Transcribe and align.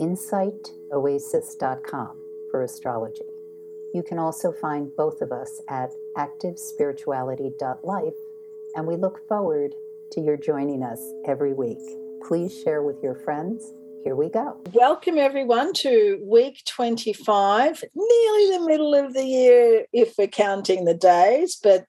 insightoasis.com 0.00 2.16
for 2.50 2.62
astrology. 2.62 3.26
You 3.92 4.02
can 4.02 4.18
also 4.18 4.52
find 4.52 4.90
both 4.96 5.20
of 5.20 5.32
us 5.32 5.60
at 5.68 5.90
activespirituality.life, 6.16 8.14
and 8.74 8.86
we 8.86 8.96
look 8.96 9.28
forward 9.28 9.74
to 10.12 10.20
your 10.20 10.36
joining 10.36 10.82
us 10.82 11.00
every 11.26 11.52
week. 11.52 11.78
Please 12.26 12.58
share 12.62 12.82
with 12.82 13.02
your 13.02 13.16
friends. 13.16 13.72
Here 14.04 14.16
we 14.16 14.30
go. 14.30 14.58
Welcome, 14.72 15.18
everyone, 15.18 15.74
to 15.74 16.18
week 16.24 16.62
25, 16.64 17.84
nearly 17.94 18.56
the 18.56 18.64
middle 18.66 18.94
of 18.94 19.12
the 19.12 19.24
year 19.24 19.84
if 19.92 20.14
we're 20.16 20.28
counting 20.28 20.86
the 20.86 20.94
days, 20.94 21.58
but 21.62 21.84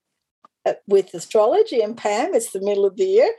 with 0.88 1.14
astrology 1.14 1.82
and 1.82 1.98
Pam, 1.98 2.34
it's 2.34 2.52
the 2.52 2.62
middle 2.62 2.86
of 2.86 2.96
the 2.96 3.06
year, 3.06 3.34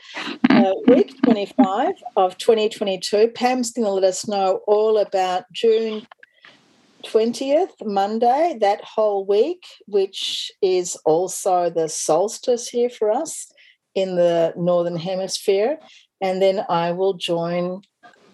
uh, 0.51 0.73
week 0.87 1.15
25 1.25 1.95
of 2.17 2.37
2022. 2.39 3.29
Pam's 3.29 3.73
going 3.73 3.87
to 3.87 3.91
let 3.91 4.05
us 4.05 4.27
know 4.27 4.61
all 4.67 4.99
about 4.99 5.45
June 5.53 6.07
20th, 7.05 7.73
Monday, 7.85 8.57
that 8.61 8.83
whole 8.85 9.25
week, 9.27 9.65
which 9.87 10.51
is 10.63 10.97
also 11.05 11.71
the 11.71 11.89
solstice 11.89 12.69
here 12.69 12.91
for 12.91 13.11
us 13.11 13.53
in 13.95 14.17
the 14.17 14.53
Northern 14.57 14.97
Hemisphere. 14.97 15.79
And 16.21 16.41
then 16.41 16.65
I 16.69 16.93
will 16.93 17.15
join 17.15 17.83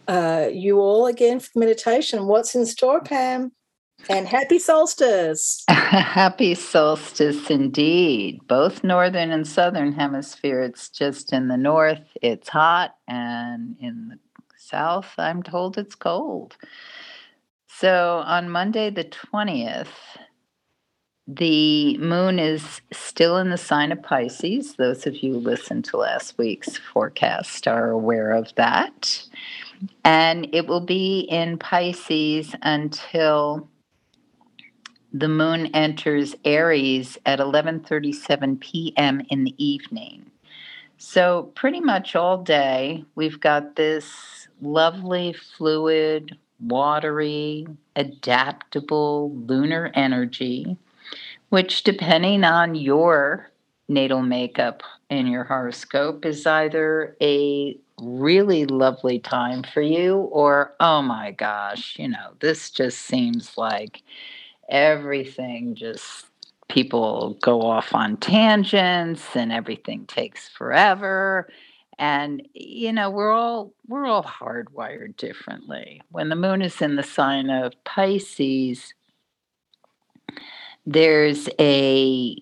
uh, 0.07 0.49
you 0.53 0.81
all 0.81 1.07
again 1.07 1.41
for 1.41 1.59
meditation. 1.59 2.27
What's 2.27 2.55
in 2.55 2.67
store, 2.67 3.01
Pam? 3.01 3.53
And 4.09 4.27
happy 4.27 4.59
solstice. 4.59 5.65
happy 5.69 6.55
solstice 6.55 7.51
indeed. 7.51 8.41
Both 8.49 8.85
northern 8.85 9.31
and 9.31 9.47
southern 9.47 9.93
hemisphere. 9.93 10.63
It's 10.63 10.89
just 10.89 11.33
in 11.33 11.49
the 11.49 11.57
north, 11.57 12.05
it's 12.23 12.49
hot, 12.49 12.97
and 13.07 13.77
in 13.81 14.09
the 14.09 14.19
south, 14.57 15.13
I'm 15.19 15.43
told 15.43 15.77
it's 15.79 15.95
cold. 15.95 16.57
So 17.67 18.23
on 18.25 18.51
Monday, 18.51 18.91
the 18.91 19.05
20th, 19.05 19.89
the 21.27 21.99
moon 21.99 22.39
is 22.39 22.81
still 22.91 23.37
in 23.37 23.51
the 23.51 23.59
sign 23.59 23.93
of 23.93 24.03
Pisces. 24.03 24.77
Those 24.77 25.07
of 25.07 25.17
you 25.17 25.35
who 25.35 25.39
listened 25.39 25.85
to 25.87 25.99
last 25.99 26.39
week's 26.39 26.79
forecast 26.79 27.69
are 27.69 27.91
aware 27.91 28.33
of 28.33 28.55
that. 28.55 29.23
And 30.05 30.49
it 30.53 30.67
will 30.67 30.81
be 30.81 31.21
in 31.21 31.59
Pisces 31.59 32.55
until 32.63 33.69
the 35.13 35.29
moon 35.29 35.67
enters 35.75 36.35
Aries 36.45 37.19
at 37.27 37.39
11:37 37.39 38.61
p.m. 38.61 39.23
in 39.31 39.45
the 39.45 39.55
evening. 39.65 40.31
So 40.99 41.53
pretty 41.55 41.81
much 41.81 42.17
all 42.17 42.43
day 42.43 43.05
we've 43.15 43.41
got 43.41 43.77
this 43.77 44.49
lovely 44.61 45.33
fluid, 45.33 46.37
watery, 46.61 47.67
adaptable 47.97 49.33
lunar 49.47 49.91
energy 49.95 50.77
which 51.51 51.83
depending 51.83 52.45
on 52.45 52.75
your 52.75 53.51
natal 53.89 54.23
makeup 54.23 54.83
in 55.09 55.27
your 55.27 55.45
horoscope 55.45 56.27
is 56.27 56.47
either 56.47 57.17
a 57.23 57.77
really 58.01 58.67
lovely 58.67 59.19
time 59.19 59.63
for 59.63 59.81
you 59.81 60.17
or 60.17 60.75
oh 60.79 61.01
my 61.03 61.31
gosh, 61.33 61.97
you 61.99 62.07
know, 62.07 62.33
this 62.41 62.71
just 62.71 62.99
seems 63.01 63.57
like 63.57 64.03
everything 64.69 65.75
just 65.75 66.27
people 66.69 67.39
go 67.41 67.63
off 67.63 67.95
on 67.95 68.17
tangents 68.19 69.25
and 69.35 69.51
everything 69.51 70.05
takes 70.07 70.49
forever 70.49 71.49
and 71.99 72.47
you 72.53 72.93
know 72.93 73.11
we're 73.11 73.33
all 73.33 73.73
we're 73.87 74.07
all 74.07 74.23
hardwired 74.23 75.17
differently 75.17 76.01
when 76.11 76.29
the 76.29 76.37
moon 76.37 76.61
is 76.61 76.81
in 76.83 76.97
the 76.97 77.03
sign 77.03 77.49
of 77.49 77.73
pisces 77.85 78.93
there's 80.87 81.49
a 81.59 82.37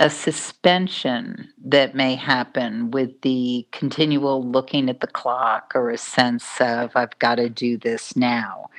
a 0.00 0.10
suspension 0.10 1.48
that 1.64 1.94
may 1.94 2.14
happen 2.16 2.90
with 2.90 3.20
the 3.20 3.66
continual 3.70 4.44
looking 4.44 4.90
at 4.90 5.00
the 5.00 5.06
clock 5.06 5.72
or 5.74 5.90
a 5.90 5.98
sense 5.98 6.60
of 6.60 6.90
I've 6.96 7.16
got 7.20 7.36
to 7.36 7.48
do 7.48 7.78
this 7.78 8.16
now. 8.16 8.70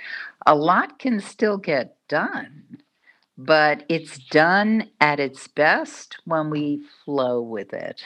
A 0.46 0.54
lot 0.56 1.00
can 1.00 1.20
still 1.22 1.58
get 1.58 1.98
done, 2.08 2.78
but 3.38 3.84
it's 3.90 4.20
done 4.20 4.90
at 5.02 5.20
its 5.20 5.48
best 5.48 6.18
when 6.26 6.52
we 6.52 6.84
flow 7.04 7.42
with 7.42 7.74
it, 7.74 8.02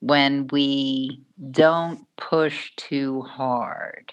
when 0.00 0.46
we 0.48 1.20
don't 1.50 2.06
push 2.16 2.70
too 2.76 3.22
hard, 3.22 4.12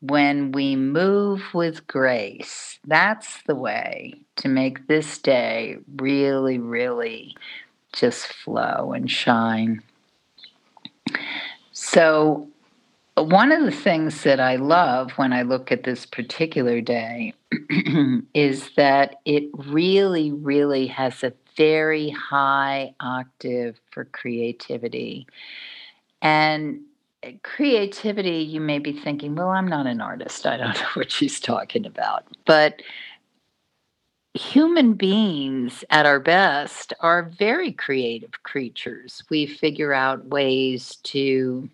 when 0.00 0.52
we 0.52 0.76
move 0.76 1.42
with 1.52 1.86
grace. 1.86 2.78
That's 2.86 3.42
the 3.42 3.54
way 3.54 4.14
to 4.36 4.48
make 4.48 4.86
this 4.86 5.18
day 5.18 5.76
really, 5.96 6.58
really 6.58 7.36
just 7.92 8.26
flow 8.26 8.92
and 8.92 9.10
shine. 9.10 9.82
So, 11.72 12.48
one 13.16 13.52
of 13.52 13.62
the 13.64 13.70
things 13.70 14.22
that 14.24 14.40
I 14.40 14.56
love 14.56 15.12
when 15.12 15.32
I 15.32 15.42
look 15.42 15.70
at 15.70 15.84
this 15.84 16.04
particular 16.04 16.80
day 16.80 17.32
is 18.34 18.70
that 18.76 19.16
it 19.24 19.44
really, 19.52 20.32
really 20.32 20.88
has 20.88 21.22
a 21.22 21.32
very 21.56 22.10
high 22.10 22.92
octave 22.98 23.80
for 23.92 24.06
creativity. 24.06 25.28
And 26.22 26.80
eh, 27.22 27.34
creativity, 27.44 28.38
you 28.38 28.60
may 28.60 28.80
be 28.80 28.92
thinking, 28.92 29.36
well, 29.36 29.50
I'm 29.50 29.68
not 29.68 29.86
an 29.86 30.00
artist. 30.00 30.44
I 30.44 30.56
don't 30.56 30.74
know 30.80 30.88
what 30.94 31.12
she's 31.12 31.38
talking 31.38 31.86
about. 31.86 32.24
But 32.46 32.82
human 34.34 34.94
beings 34.94 35.84
at 35.90 36.06
our 36.06 36.18
best 36.18 36.92
are 36.98 37.30
very 37.38 37.70
creative 37.70 38.42
creatures. 38.42 39.22
We 39.30 39.46
figure 39.46 39.92
out 39.92 40.26
ways 40.26 40.96
to 41.04 41.70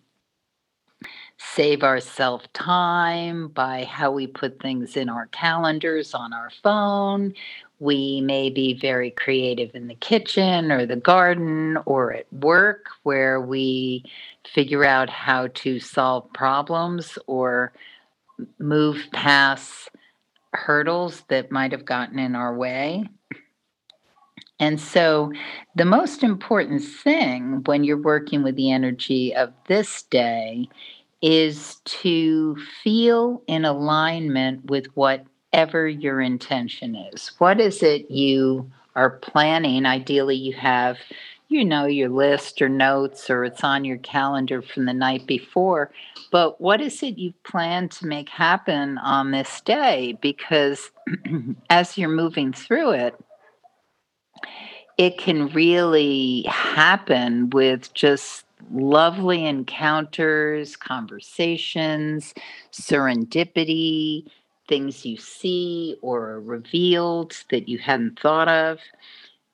save 1.41 1.83
ourselves 1.83 2.45
time 2.53 3.49
by 3.49 3.85
how 3.85 4.11
we 4.11 4.27
put 4.27 4.61
things 4.61 4.95
in 4.97 5.09
our 5.09 5.27
calendars 5.29 6.13
on 6.13 6.35
our 6.35 6.51
phone. 6.63 7.33
We 7.79 8.21
may 8.21 8.51
be 8.51 8.75
very 8.75 9.11
creative 9.13 9.75
in 9.75 9.89
the 9.89 9.95
kitchen 9.95 10.71
or 10.71 10.85
the 10.85 10.97
garden 10.97 11.79
or 11.87 12.13
at 12.13 12.31
work 12.31 12.87
where 13.05 13.41
we 13.41 14.05
figure 14.53 14.85
out 14.85 15.09
how 15.09 15.49
to 15.55 15.81
solve 15.81 16.31
problems 16.35 17.19
or 17.27 17.73
move 18.59 19.07
past 19.13 19.91
hurdles 20.53 21.23
that 21.29 21.51
might 21.51 21.73
have 21.73 21.87
gotten 21.87 22.19
in 22.19 22.37
our 22.37 22.55
way. 22.55 23.05
And 24.59 24.79
so, 24.79 25.33
the 25.75 25.87
most 25.87 26.23
important 26.23 26.85
thing 26.85 27.63
when 27.65 27.83
you're 27.83 27.97
working 27.97 28.43
with 28.43 28.57
the 28.57 28.71
energy 28.71 29.35
of 29.35 29.55
this 29.69 30.03
day 30.03 30.69
is 31.23 31.77
to 31.85 32.57
feel 32.83 33.43
in 33.47 33.65
alignment 33.65 34.71
with 34.71 34.87
whatever 34.95 35.87
your 35.87 36.21
intention 36.21 36.95
is. 36.95 37.33
What 37.39 37.61
is 37.61 37.83
it 37.83 38.11
you 38.11 38.71
are 38.97 39.11
planning? 39.11 39.87
Ideally, 39.87 40.37
you 40.37 40.55
have, 40.55 40.99
you 41.49 41.65
know, 41.65 41.85
your 41.85 42.09
list 42.09 42.63
or 42.63 42.69
notes 42.69 43.29
or 43.29 43.45
it's 43.45 43.63
on 43.63 43.85
your 43.85 43.99
calendar 43.99 44.63
from 44.63 44.87
the 44.87 44.95
night 44.95 45.27
before. 45.27 45.91
But 46.31 46.61
what 46.61 46.81
is 46.81 47.03
it 47.03 47.19
you 47.19 47.35
plan 47.45 47.89
to 47.91 48.07
make 48.07 48.29
happen 48.29 48.99
on 48.99 49.31
this 49.31 49.61
day? 49.61 50.17
Because 50.23 50.91
as 51.71 51.99
you're 51.99 52.09
moving 52.09 52.53
through 52.53 52.93
it, 52.93 53.15
it 54.97 55.19
can 55.19 55.49
really 55.49 56.45
happen 56.49 57.51
with 57.51 57.93
just 57.95 58.45
lovely 58.73 59.47
encounters, 59.47 60.77
conversations, 60.77 62.35
serendipity, 62.73 64.27
things 64.69 65.05
you 65.05 65.17
see 65.17 65.97
or 66.01 66.31
are 66.31 66.41
revealed 66.41 67.37
that 67.51 67.69
you 67.69 67.79
hadn't 67.79 68.19
thought 68.19 68.49
of. 68.49 68.79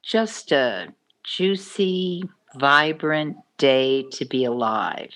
Just 0.03 0.53
a 0.53 0.89
juicy, 1.25 2.23
vibrant 2.57 3.37
day 3.59 4.05
to 4.13 4.25
be 4.25 4.45
alive. 4.45 5.11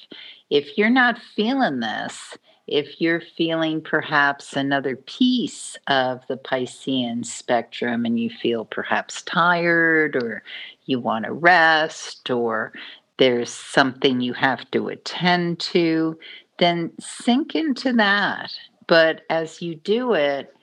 If 0.49 0.77
you're 0.77 0.91
not 0.91 1.19
feeling 1.19 1.81
this, 1.81 2.37
if 2.67 3.01
you're 3.01 3.21
feeling 3.21 3.81
perhaps 3.81 4.55
another 4.55 4.95
piece 4.95 5.77
of 5.89 6.21
the 6.29 6.37
Piscean 6.37 7.27
spectrum 7.27 8.05
and 8.05 8.19
you 8.19 8.31
feel 8.31 8.65
perhaps 8.65 9.23
tired 9.23 10.15
or 10.17 10.43
you 10.87 11.01
want 11.01 11.25
to 11.25 11.33
rest 11.33 12.31
or 12.31 12.73
there's 13.21 13.51
something 13.51 14.23
you 14.23 14.33
have 14.33 14.69
to 14.71 14.89
attend 14.89 15.61
to, 15.61 16.19
then 16.59 16.91
sink 16.99 17.55
into 17.55 17.93
that. 17.93 18.51
But 18.87 19.21
as 19.29 19.61
you 19.61 19.75
do 19.75 20.15
it, 20.15 20.55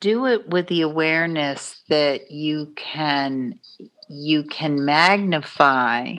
do 0.00 0.24
it 0.24 0.48
with 0.48 0.66
the 0.68 0.80
awareness 0.80 1.82
that 1.88 2.30
you 2.30 2.72
can 2.74 3.60
you 4.08 4.44
can 4.44 4.82
magnify 4.82 6.14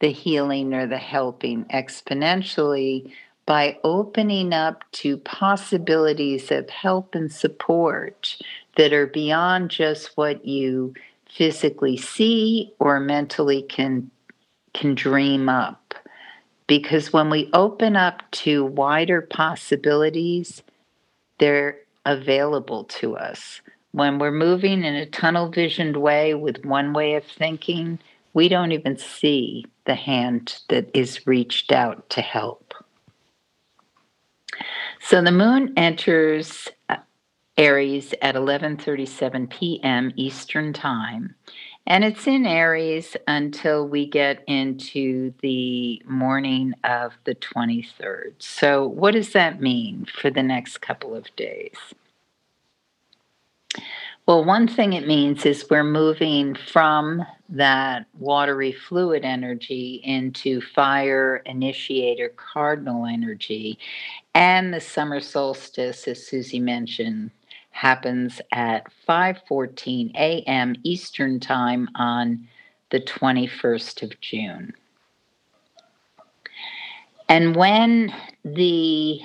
the 0.00 0.10
healing 0.10 0.74
or 0.74 0.88
the 0.88 0.98
helping 0.98 1.64
exponentially 1.66 3.12
by 3.46 3.78
opening 3.84 4.52
up 4.52 4.82
to 4.90 5.16
possibilities 5.18 6.50
of 6.50 6.68
help 6.70 7.14
and 7.14 7.32
support 7.32 8.36
that 8.76 8.92
are 8.92 9.06
beyond 9.06 9.70
just 9.70 10.16
what 10.16 10.44
you 10.44 10.92
physically 11.30 11.96
see 11.96 12.72
or 12.80 12.98
mentally 12.98 13.62
can 13.62 14.10
can 14.74 14.94
dream 14.94 15.48
up. 15.48 15.94
Because 16.66 17.12
when 17.12 17.30
we 17.30 17.50
open 17.52 17.96
up 17.96 18.22
to 18.32 18.64
wider 18.64 19.22
possibilities 19.22 20.62
they're 21.38 21.78
available 22.04 22.84
to 22.84 23.16
us. 23.16 23.60
When 23.92 24.18
we're 24.18 24.30
moving 24.30 24.84
in 24.84 24.94
a 24.94 25.06
tunnel 25.06 25.48
visioned 25.48 25.96
way 25.96 26.34
with 26.34 26.64
one 26.64 26.92
way 26.92 27.14
of 27.14 27.24
thinking 27.24 27.98
we 28.34 28.48
don't 28.48 28.72
even 28.72 28.96
see 28.98 29.64
the 29.86 29.94
hand 29.94 30.60
that 30.68 30.90
is 30.94 31.26
reached 31.26 31.72
out 31.72 32.08
to 32.10 32.20
help. 32.20 32.74
So 35.00 35.22
the 35.22 35.32
moon 35.32 35.72
enters 35.76 36.68
uh, 36.88 36.96
Aries 37.56 38.14
at 38.22 38.34
11:37 38.34 39.50
p.m. 39.50 40.12
Eastern 40.16 40.72
Time, 40.72 41.34
and 41.88 42.04
it's 42.04 42.26
in 42.26 42.44
Aries 42.44 43.16
until 43.26 43.88
we 43.88 44.06
get 44.06 44.44
into 44.46 45.32
the 45.40 46.02
morning 46.06 46.74
of 46.84 47.14
the 47.24 47.34
23rd. 47.34 48.34
So 48.38 48.86
what 48.86 49.12
does 49.12 49.32
that 49.32 49.62
mean 49.62 50.04
for 50.04 50.28
the 50.28 50.42
next 50.42 50.82
couple 50.82 51.16
of 51.16 51.34
days? 51.34 51.78
Well, 54.26 54.44
one 54.44 54.68
thing 54.68 54.92
it 54.92 55.06
means 55.06 55.46
is 55.46 55.70
we're 55.70 55.82
moving 55.82 56.54
from 56.54 57.24
that 57.48 58.04
watery 58.18 58.72
fluid 58.72 59.24
energy 59.24 60.02
into 60.04 60.60
fire 60.60 61.42
initiator 61.46 62.34
cardinal 62.36 63.06
energy. 63.06 63.78
And 64.34 64.74
the 64.74 64.82
summer 64.82 65.20
solstice, 65.20 66.06
as 66.06 66.26
Susie 66.26 66.60
mentioned, 66.60 67.30
happens 67.78 68.40
at 68.50 68.84
5:14 69.08 70.10
a.m. 70.16 70.74
Eastern 70.82 71.38
Time 71.38 71.88
on 71.94 72.48
the 72.90 73.00
21st 73.00 74.02
of 74.02 74.20
June. 74.20 74.72
And 77.28 77.54
when 77.54 78.12
the 78.44 79.20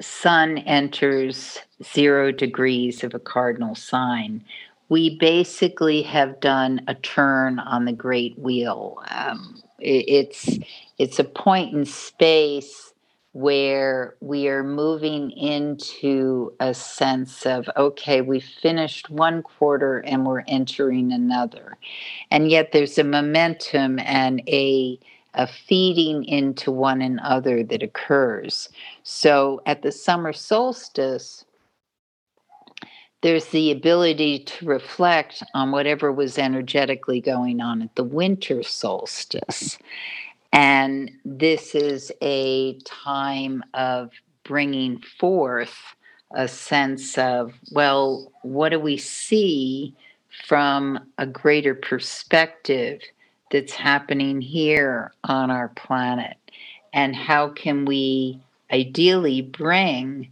sun 0.00 0.58
enters 0.58 1.58
zero 1.82 2.30
degrees 2.30 3.02
of 3.02 3.14
a 3.14 3.18
cardinal 3.18 3.74
sign, 3.74 4.44
we 4.88 5.18
basically 5.18 6.02
have 6.02 6.38
done 6.38 6.82
a 6.86 6.94
turn 6.94 7.58
on 7.58 7.84
the 7.84 7.92
great 7.92 8.38
wheel. 8.38 9.02
Um, 9.10 9.60
it, 9.80 10.04
it's 10.06 10.58
it's 10.98 11.18
a 11.18 11.24
point 11.24 11.74
in 11.74 11.84
space 11.84 12.93
where 13.34 14.14
we 14.20 14.48
are 14.48 14.62
moving 14.62 15.32
into 15.32 16.52
a 16.60 16.72
sense 16.72 17.44
of 17.44 17.68
okay, 17.76 18.20
we 18.20 18.38
finished 18.40 19.10
one 19.10 19.42
quarter 19.42 19.98
and 19.98 20.24
we're 20.24 20.44
entering 20.46 21.12
another, 21.12 21.76
and 22.30 22.48
yet 22.50 22.72
there's 22.72 22.96
a 22.96 23.04
momentum 23.04 23.98
and 23.98 24.40
a 24.48 24.98
a 25.34 25.48
feeding 25.48 26.24
into 26.24 26.70
one 26.70 27.02
another 27.02 27.64
that 27.64 27.82
occurs. 27.82 28.68
So 29.02 29.60
at 29.66 29.82
the 29.82 29.90
summer 29.90 30.32
solstice, 30.32 31.44
there's 33.22 33.46
the 33.46 33.72
ability 33.72 34.40
to 34.40 34.66
reflect 34.66 35.42
on 35.54 35.72
whatever 35.72 36.12
was 36.12 36.38
energetically 36.38 37.20
going 37.20 37.60
on 37.60 37.82
at 37.82 37.96
the 37.96 38.04
winter 38.04 38.62
solstice. 38.62 39.78
And 40.54 41.10
this 41.24 41.74
is 41.74 42.12
a 42.22 42.78
time 42.84 43.64
of 43.74 44.10
bringing 44.44 45.02
forth 45.18 45.76
a 46.32 46.46
sense 46.46 47.18
of, 47.18 47.52
well, 47.72 48.30
what 48.42 48.68
do 48.68 48.78
we 48.78 48.96
see 48.96 49.96
from 50.46 51.00
a 51.18 51.26
greater 51.26 51.74
perspective 51.74 53.00
that's 53.50 53.72
happening 53.72 54.40
here 54.40 55.12
on 55.24 55.50
our 55.50 55.70
planet? 55.70 56.36
And 56.92 57.16
how 57.16 57.48
can 57.48 57.84
we 57.84 58.40
ideally 58.70 59.42
bring 59.42 60.30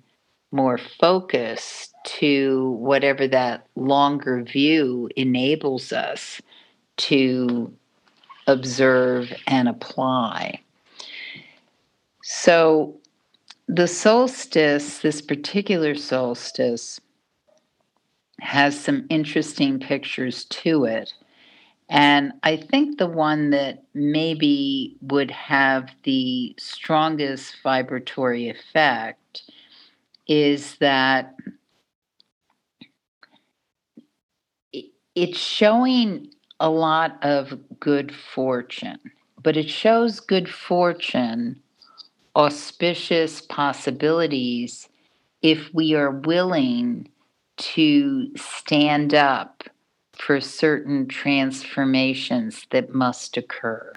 more 0.53 0.79
focus 0.79 1.93
to 2.05 2.71
whatever 2.79 3.27
that 3.27 3.67
longer 3.75 4.45
view 4.45 5.11
enables 5.17 5.93
us 5.93 6.41
to 6.99 7.73
observe 8.47 9.33
and 9.47 9.69
apply. 9.69 10.61
So, 12.23 12.97
the 13.69 13.89
solstice, 13.89 14.99
this 14.99 15.23
particular 15.23 15.95
solstice, 15.95 17.01
has 18.41 18.79
some 18.79 19.07
interesting 19.09 19.79
pictures 19.79 20.45
to 20.47 20.85
it. 20.85 21.13
And 21.89 22.33
I 22.43 22.57
think 22.57 22.99
the 22.99 23.07
one 23.07 23.51
that 23.51 23.85
maybe 23.95 24.97
would 25.03 25.31
have 25.31 25.91
the 26.05 26.55
strongest 26.59 27.57
vibratory 27.63 28.49
effect 28.49 29.51
is 30.27 30.77
that 30.79 31.35
it's 35.15 35.39
showing 35.39 36.31
a 36.63 36.71
lot 36.71 37.19
of 37.23 37.59
good 37.81 38.15
fortune, 38.15 39.01
but 39.43 39.57
it 39.57 39.69
shows 39.69 40.21
good 40.21 40.49
fortune, 40.49 41.61
auspicious 42.37 43.41
possibilities, 43.41 44.89
if 45.43 45.75
we 45.75 45.93
are 45.95 46.13
willing 46.13 47.09
to 47.57 48.31
stand 48.37 49.13
up 49.13 49.65
for 50.15 50.41
certain 50.41 51.09
transformations 51.09 52.65
that 52.71 52.95
must 52.95 53.37
occur. 53.37 53.93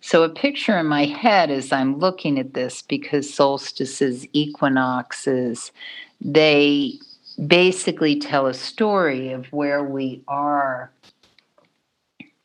So, 0.00 0.22
a 0.22 0.28
picture 0.28 0.78
in 0.78 0.86
my 0.86 1.06
head 1.06 1.50
as 1.50 1.72
I'm 1.72 1.98
looking 1.98 2.38
at 2.38 2.54
this, 2.54 2.82
because 2.82 3.32
solstices, 3.32 4.24
equinoxes, 4.32 5.72
they 6.20 6.94
basically 7.44 8.20
tell 8.20 8.46
a 8.46 8.54
story 8.54 9.32
of 9.32 9.46
where 9.46 9.82
we 9.82 10.22
are 10.28 10.92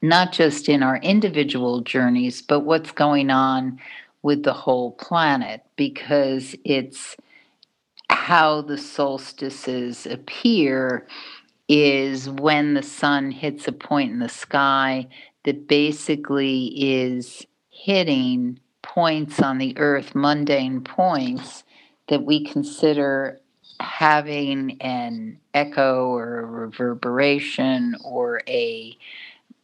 not 0.08 0.32
just 0.32 0.70
in 0.70 0.84
our 0.84 0.98
individual 0.98 1.82
journeys, 1.82 2.42
but 2.42 2.62
what's 2.62 2.92
going 2.92 3.30
on 3.30 3.80
with 4.22 4.44
the 4.44 4.54
whole 4.54 4.92
planet 4.94 5.64
because 5.76 6.56
it's 6.66 7.16
how 8.10 8.62
the 8.62 8.78
solstices 8.78 10.06
appear 10.06 11.08
is 11.70 12.30
when 12.30 12.74
the 12.74 12.84
sun 12.84 13.32
hits 13.32 13.68
a 13.68 13.72
point 13.72 14.12
in 14.12 14.20
the 14.20 14.30
sky 14.30 15.08
that 15.44 15.68
basically 15.68 16.68
is 16.76 17.46
hitting 17.70 18.60
points 18.82 19.42
on 19.42 19.58
the 19.58 19.78
earth, 19.78 20.16
mundane 20.16 20.82
points 20.82 21.64
that 22.08 22.24
we 22.24 22.44
consider 22.44 23.40
having 23.80 24.82
an 24.82 25.38
echo 25.54 26.08
or 26.08 26.40
a 26.40 26.46
reverberation 26.46 27.96
or 28.04 28.42
a 28.48 28.98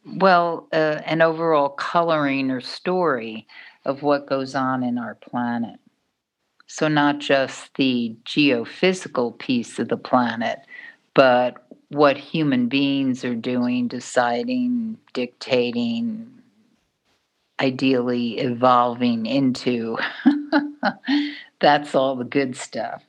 well, 0.04 0.68
uh, 0.72 1.00
an 1.04 1.22
overall 1.22 1.70
coloring 1.70 2.50
or 2.50 2.60
story 2.60 3.46
of 3.84 4.02
what 4.02 4.26
goes 4.26 4.54
on 4.54 4.82
in 4.82 4.98
our 4.98 5.14
planet. 5.14 5.78
So, 6.66 6.88
not 6.88 7.18
just 7.18 7.74
the 7.74 8.16
geophysical 8.24 9.38
piece 9.38 9.78
of 9.78 9.88
the 9.88 9.96
planet, 9.96 10.60
but 11.14 11.66
what 11.88 12.16
human 12.16 12.68
beings 12.68 13.24
are 13.24 13.34
doing, 13.34 13.86
deciding, 13.86 14.98
dictating, 15.12 16.42
ideally 17.60 18.38
evolving 18.38 19.26
into. 19.26 19.96
That's 21.60 21.94
all 21.94 22.16
the 22.16 22.24
good 22.24 22.56
stuff. 22.56 23.04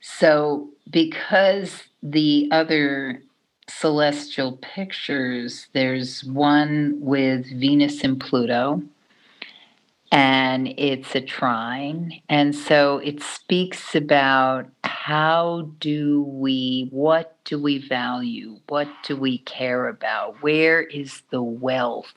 So, 0.00 0.70
because 0.90 1.84
the 2.02 2.48
other 2.50 3.22
celestial 3.70 4.58
pictures, 4.58 5.68
there's 5.72 6.24
one 6.24 6.96
with 7.00 7.46
Venus 7.58 8.04
and 8.04 8.20
Pluto. 8.20 8.82
and 10.12 10.74
it's 10.76 11.14
a 11.14 11.20
trine. 11.20 12.20
And 12.28 12.54
so 12.54 12.98
it 12.98 13.22
speaks 13.22 13.94
about 13.94 14.68
how 14.82 15.70
do 15.78 16.22
we, 16.22 16.88
what 16.90 17.36
do 17.44 17.60
we 17.60 17.78
value? 17.78 18.58
What 18.68 18.88
do 19.04 19.16
we 19.16 19.38
care 19.38 19.88
about? 19.88 20.42
Where 20.42 20.82
is 20.82 21.22
the 21.30 21.42
wealth 21.42 22.12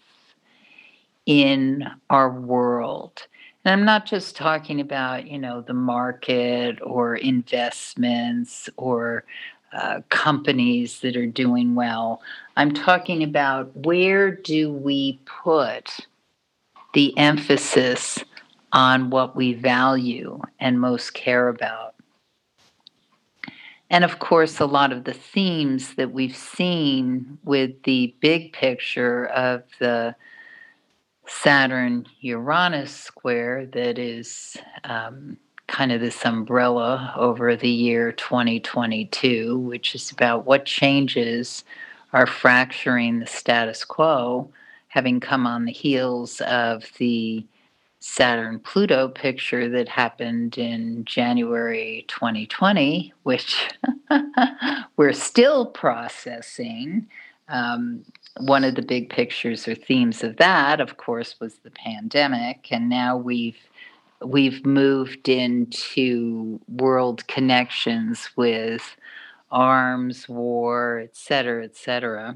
in 1.26 1.86
our 2.10 2.32
world? 2.32 3.28
And 3.64 3.72
I'm 3.74 3.86
not 3.86 4.06
just 4.06 4.36
talking 4.36 4.82
about, 4.82 5.28
you 5.28 5.38
know, 5.38 5.62
the 5.62 5.74
market 5.74 6.80
or 6.82 7.16
investments 7.16 8.70
or 8.76 9.24
uh, 9.74 10.02
companies 10.10 11.00
that 11.00 11.16
are 11.16 11.26
doing 11.26 11.76
well. 11.76 12.22
I'm 12.56 12.74
talking 12.74 13.24
about 13.24 13.76
where 13.76 14.32
do 14.32 14.72
we 14.72 15.20
put 15.26 16.08
the 16.94 17.18
emphasis 17.18 18.20
on 18.72 19.10
what 19.10 19.36
we 19.36 19.54
value 19.54 20.40
and 20.60 20.80
most 20.80 21.14
care 21.14 21.48
about. 21.48 21.96
And 23.90 24.04
of 24.04 24.18
course, 24.18 24.60
a 24.60 24.66
lot 24.66 24.92
of 24.92 25.04
the 25.04 25.14
themes 25.14 25.94
that 25.96 26.12
we've 26.12 26.36
seen 26.36 27.38
with 27.44 27.84
the 27.84 28.16
big 28.22 28.52
picture 28.54 29.28
of 29.28 29.64
the 29.80 30.16
Saturn 31.28 32.06
Uranus 32.22 32.92
square 32.92 33.68
that 33.68 34.00
is 34.00 34.58
um, 34.84 35.38
kind 35.68 35.92
of 35.92 36.02
this 36.02 36.26
umbrella 36.26 37.14
over 37.16 37.56
the 37.56 37.70
year 37.70 38.12
2022, 38.12 39.58
which 39.60 39.96
is 39.96 40.12
about 40.12 40.46
what 40.46 40.66
changes 40.66 41.64
are 42.12 42.28
fracturing 42.28 43.20
the 43.20 43.28
status 43.28 43.84
quo, 43.84 44.50
having 44.88 45.20
come 45.20 45.48
on 45.48 45.66
the 45.66 45.72
heels 45.72 46.42
of 46.42 46.86
the 46.98 47.46
Saturn 48.00 48.60
Pluto 48.60 49.08
picture 49.08 49.70
that 49.70 49.88
happened 49.88 50.58
in 50.58 51.06
January 51.06 52.04
2020, 52.10 53.14
which 53.24 53.70
we're 54.98 55.14
still 55.14 55.68
processing. 55.68 57.08
Um, 57.48 58.04
one 58.42 58.66
of 58.66 58.76
the 58.76 58.82
big 58.82 59.10
pictures 59.10 59.68
or 59.70 59.76
themes 59.76 60.22
of 60.22 60.36
that, 60.38 60.82
of 60.82 60.98
course, 60.98 61.40
was 61.40 61.56
the 61.60 61.72
pandemic, 61.72 62.68
and 62.72 62.90
now 62.90 63.16
we've 63.16 63.58
we've 64.26 64.66
moved 64.66 65.30
into 65.30 66.60
world 66.68 67.28
connections 67.28 68.30
with 68.36 68.96
arms, 69.52 70.28
war, 70.28 71.00
et 71.00 71.16
cetera, 71.16 71.64
et 71.64 71.76
cetera, 71.76 72.36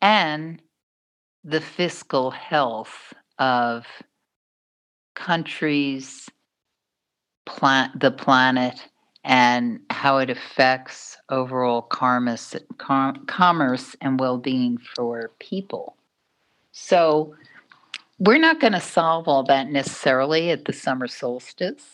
and 0.00 0.62
the 1.44 1.60
fiscal 1.60 2.30
health 2.30 3.12
of 3.38 3.86
countries, 5.14 6.28
plant, 7.46 7.98
the 8.00 8.10
planet, 8.10 8.88
and 9.24 9.80
how 9.90 10.16
it 10.16 10.30
affects 10.30 11.18
overall 11.28 11.82
commerce, 11.82 12.54
com- 12.78 13.26
commerce 13.26 13.94
and 14.00 14.18
well-being 14.18 14.78
for 14.94 15.30
people. 15.38 15.96
So 16.72 17.34
we're 18.20 18.38
not 18.38 18.60
going 18.60 18.74
to 18.74 18.80
solve 18.80 19.26
all 19.26 19.42
that 19.44 19.70
necessarily 19.70 20.50
at 20.50 20.66
the 20.66 20.72
summer 20.72 21.08
solstice, 21.08 21.84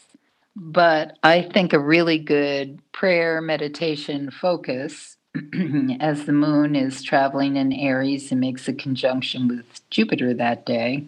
but 0.56 1.16
I 1.23 1.42
think 1.42 1.73
a 1.73 1.78
really 1.78 2.18
good 2.18 2.80
prayer, 2.92 3.40
meditation 3.40 4.30
focus 4.30 5.16
as 6.00 6.25
the 6.25 6.33
moon 6.33 6.75
is 6.75 7.02
traveling 7.02 7.56
in 7.56 7.73
Aries 7.73 8.33
and 8.33 8.40
makes 8.40 8.66
a 8.66 8.75
conjunction 8.75 9.47
with 9.49 9.88
Jupiter 9.90 10.35
that 10.35 10.66
day 10.66 11.04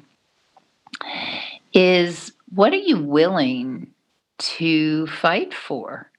is 1.74 2.32
what 2.54 2.72
are 2.72 2.76
you 2.76 3.02
willing 3.02 3.90
to 4.38 5.06
fight 5.08 5.52
for 5.52 6.10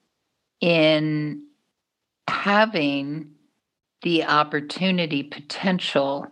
in 0.60 1.42
having 2.28 3.30
the 4.02 4.24
opportunity 4.24 5.22
potential 5.22 6.26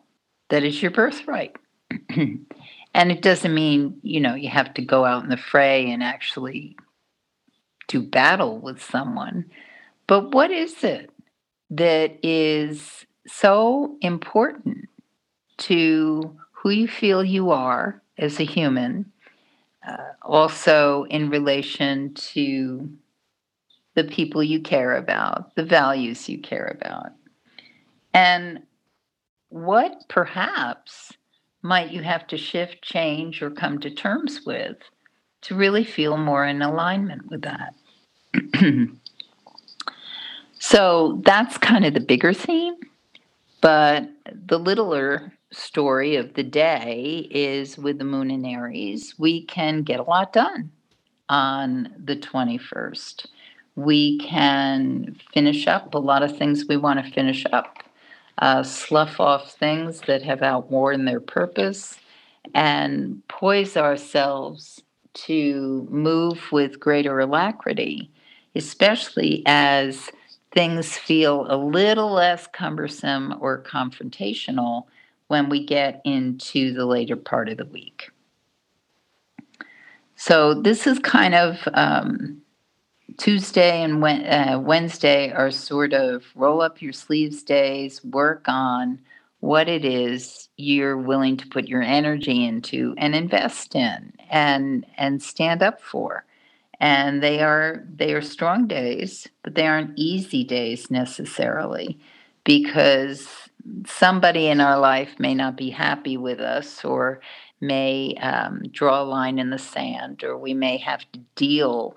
that 0.51 0.65
is 0.65 0.81
your 0.81 0.91
birthright. 0.91 1.57
and 2.11 3.13
it 3.13 3.23
doesn't 3.23 3.55
mean, 3.55 3.99
you 4.03 4.21
know, 4.21 4.35
you 4.35 4.49
have 4.49 4.75
to 4.75 4.83
go 4.83 5.05
out 5.05 5.23
in 5.23 5.31
the 5.31 5.37
fray 5.37 5.91
and 5.91 6.03
actually 6.03 6.77
do 7.87 8.03
battle 8.03 8.59
with 8.59 8.83
someone. 8.83 9.45
But 10.07 10.33
what 10.33 10.51
is 10.51 10.85
it 10.85 11.11
that 11.71 12.19
is 12.23 13.07
so 13.27 13.97
important 14.01 14.89
to 15.59 16.37
who 16.53 16.71
you 16.71 16.89
feel 16.89 17.25
you 17.25 17.51
are 17.51 18.03
as 18.17 18.41
a 18.41 18.45
human, 18.45 19.11
uh, 19.87 19.97
also 20.23 21.05
in 21.05 21.31
relation 21.31 22.15
to 22.15 22.89
the 23.95 24.05
people 24.05 24.43
you 24.43 24.61
care 24.61 24.97
about, 24.97 25.55
the 25.57 25.65
values 25.65 26.29
you 26.29 26.39
care 26.39 26.77
about. 26.81 27.13
And 28.15 28.61
what 29.49 30.05
perhaps 30.09 31.13
might 31.69 31.93
you 31.93 32.03
have 32.03 32.27
to 32.29 32.37
shift, 32.37 32.83
change, 32.83 33.43
or 33.43 33.51
come 33.51 33.79
to 33.81 33.91
terms 33.91 34.41
with 34.45 34.79
to 35.43 35.55
really 35.55 35.85
feel 35.85 36.17
more 36.17 36.45
in 36.45 36.63
alignment 36.63 37.31
with 37.31 37.43
that? 37.43 37.75
so 40.59 41.21
that's 41.25 41.59
kind 41.59 41.85
of 41.85 41.95
the 41.95 42.01
bigger 42.01 42.33
theme. 42.33 42.75
But 43.61 44.09
the 44.33 44.59
littler 44.59 45.33
story 45.53 46.17
of 46.17 46.35
the 46.35 46.43
day 46.43 47.29
is 47.31 47.77
with 47.79 47.99
the 47.99 48.05
moon 48.05 48.31
in 48.31 48.45
Aries, 48.45 49.15
we 49.19 49.45
can 49.45 49.83
get 49.83 50.01
a 50.01 50.05
lot 50.05 50.33
done 50.33 50.71
on 51.29 51.93
the 51.99 52.17
21st 52.17 53.27
we 53.79 54.19
can 54.19 55.17
finish 55.33 55.69
up 55.69 55.95
a 55.95 55.99
lot 55.99 56.25
of 56.25 56.37
things 56.37 56.65
we 56.69 56.77
want 56.77 57.03
to 57.03 57.13
finish 57.13 57.47
up, 57.53 57.79
uh, 58.39 58.63
slough 58.63 59.21
off 59.21 59.53
things 59.53 60.01
that 60.03 60.23
have 60.23 60.43
outworn 60.43 61.05
their 61.05 61.21
purpose, 61.21 61.99
and 62.55 63.23
poise 63.29 63.77
ourselves 63.77 64.83
to 65.15 65.87
move 65.91 66.41
with 66.53 66.81
greater 66.81 67.19
alacrity, 67.21 68.11
especially 68.55 69.43
as 69.47 70.11
things 70.53 70.97
feel 70.97 71.47
a 71.51 71.57
little 71.57 72.13
less 72.13 72.47
cumbersome 72.47 73.35
or 73.41 73.63
confrontational 73.63 74.85
when 75.27 75.49
we 75.49 75.65
get 75.65 76.01
into 76.05 76.73
the 76.73 76.87
later 76.87 77.17
part 77.17 77.49
of 77.49 77.59
the 77.59 77.67
week. 77.67 78.11
So, 80.17 80.55
this 80.55 80.87
is 80.87 80.99
kind 80.99 81.35
of 81.35 81.57
um, 81.75 82.43
Tuesday 83.17 83.83
and 83.83 84.05
uh, 84.05 84.61
Wednesday 84.63 85.33
are 85.33 85.51
sort 85.51 85.93
of 85.93 86.25
roll 86.35 86.61
up 86.61 86.83
your 86.83 86.93
sleeves 86.93 87.43
days, 87.43 88.05
work 88.05 88.45
on 88.47 89.01
what 89.41 89.69
it 89.69 89.85
is 89.85 90.49
you're 90.57 90.97
willing 90.97 91.37
to 91.37 91.47
put 91.47 91.69
your 91.69 91.83
energy 91.83 92.45
into 92.45 92.95
and 92.99 93.15
invest 93.15 93.75
in 93.75 94.13
and 94.31 94.85
and 94.97 95.23
stand 95.23 95.63
up 95.63 95.81
for. 95.81 96.25
And 96.81 97.23
they 97.23 97.41
are 97.41 97.85
they 97.89 98.13
are 98.13 98.23
strong 98.23 98.67
days, 98.67 99.29
but 99.43 99.55
they 99.55 99.67
aren't 99.67 99.99
easy 99.99 100.45
days 100.45 100.91
necessarily 100.91 101.99
because 102.45 103.29
somebody 103.87 104.47
in 104.47 104.61
our 104.61 104.79
life 104.79 105.19
may 105.19 105.35
not 105.35 105.57
be 105.57 105.71
happy 105.71 106.17
with 106.17 106.41
us 106.41 106.85
or 106.85 107.21
may 107.61 108.15
um, 108.21 108.63
draw 108.71 109.03
a 109.03 109.05
line 109.05 109.39
in 109.39 109.51
the 109.51 109.59
sand 109.59 110.23
or 110.23 110.37
we 110.39 110.55
may 110.55 110.77
have 110.77 111.05
to 111.13 111.19
deal 111.35 111.97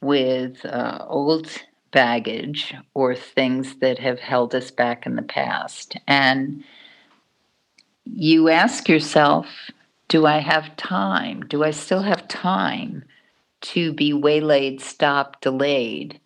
with 0.00 0.64
uh, 0.64 1.04
old 1.08 1.48
baggage 1.90 2.74
or 2.94 3.14
things 3.14 3.76
that 3.76 3.98
have 3.98 4.20
held 4.20 4.54
us 4.54 4.70
back 4.70 5.06
in 5.06 5.16
the 5.16 5.22
past. 5.22 5.96
And 6.06 6.64
you 8.04 8.48
ask 8.48 8.88
yourself, 8.88 9.46
do 10.08 10.26
I 10.26 10.38
have 10.38 10.76
time? 10.76 11.42
Do 11.48 11.64
I 11.64 11.70
still 11.70 12.02
have 12.02 12.28
time 12.28 13.04
to 13.62 13.92
be 13.92 14.12
waylaid, 14.12 14.80
stopped, 14.80 15.42
delayed 15.42 16.20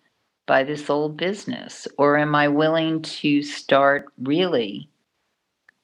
by 0.45 0.63
this 0.63 0.89
old 0.89 1.17
business? 1.17 1.87
Or 1.97 2.17
am 2.17 2.35
I 2.35 2.47
willing 2.49 3.01
to 3.01 3.41
start 3.41 4.05
really 4.21 4.89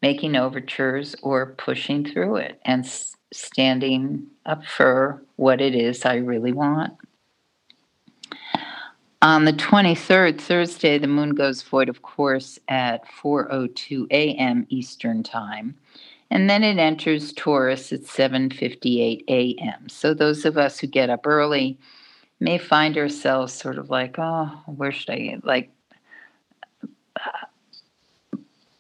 making 0.02 0.36
overtures 0.36 1.16
or 1.24 1.56
pushing 1.56 2.06
through 2.06 2.38
it 2.38 2.60
and 2.66 2.86
s- 2.86 3.16
standing 3.34 4.28
up 4.46 4.66
for 4.66 5.24
what 5.36 5.62
it 5.62 5.76
is 5.76 6.06
I 6.06 6.16
really 6.18 6.54
want? 6.54 6.94
On 9.22 9.46
the 9.46 9.54
23rd, 9.54 10.40
Thursday, 10.40 10.98
the 11.00 11.08
moon 11.08 11.32
goes 11.32 11.64
void, 11.64 11.90
of 11.90 12.04
course, 12.04 12.60
at 12.68 13.04
4:02 13.08 14.08
a.m. 14.12 14.68
Eastern 14.70 15.24
Time, 15.24 15.76
and 16.30 16.50
then 16.50 16.64
it 16.64 16.78
enters 16.78 17.34
Taurus 17.34 17.92
at 17.92 18.02
7:58 18.02 19.24
a.m. 19.28 19.90
So 19.90 20.14
those 20.14 20.46
of 20.46 20.58
us 20.58 20.80
who 20.80 20.88
get 20.88 21.10
up 21.10 21.26
early 21.26 21.80
may 22.40 22.60
find 22.60 22.96
ourselves 22.98 23.54
sort 23.54 23.80
of 23.80 23.90
like, 23.90 24.16
oh, 24.20 24.46
where 24.68 24.92
should 24.92 25.10
I 25.10 25.40
like 25.44 25.72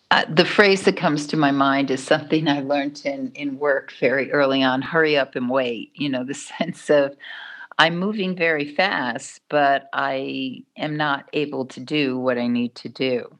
Uh, 0.09 0.23
the 0.29 0.45
phrase 0.45 0.83
that 0.83 0.95
comes 0.95 1.27
to 1.27 1.35
my 1.35 1.51
mind 1.51 1.91
is 1.91 2.01
something 2.01 2.47
I 2.47 2.61
learned 2.61 3.01
in, 3.03 3.31
in 3.35 3.59
work 3.59 3.91
very 3.99 4.31
early 4.31 4.63
on 4.63 4.81
hurry 4.81 5.17
up 5.17 5.35
and 5.35 5.49
wait. 5.49 5.91
You 5.95 6.09
know, 6.09 6.23
the 6.23 6.33
sense 6.57 6.89
of 6.89 7.15
I'm 7.79 7.97
moving 7.97 8.35
very 8.35 8.73
fast, 8.73 9.41
but 9.49 9.87
I 9.93 10.63
am 10.77 10.97
not 10.97 11.29
able 11.33 11.65
to 11.67 11.79
do 11.79 12.17
what 12.17 12.37
I 12.37 12.47
need 12.47 12.73
to 12.75 12.89
do. 12.89 13.37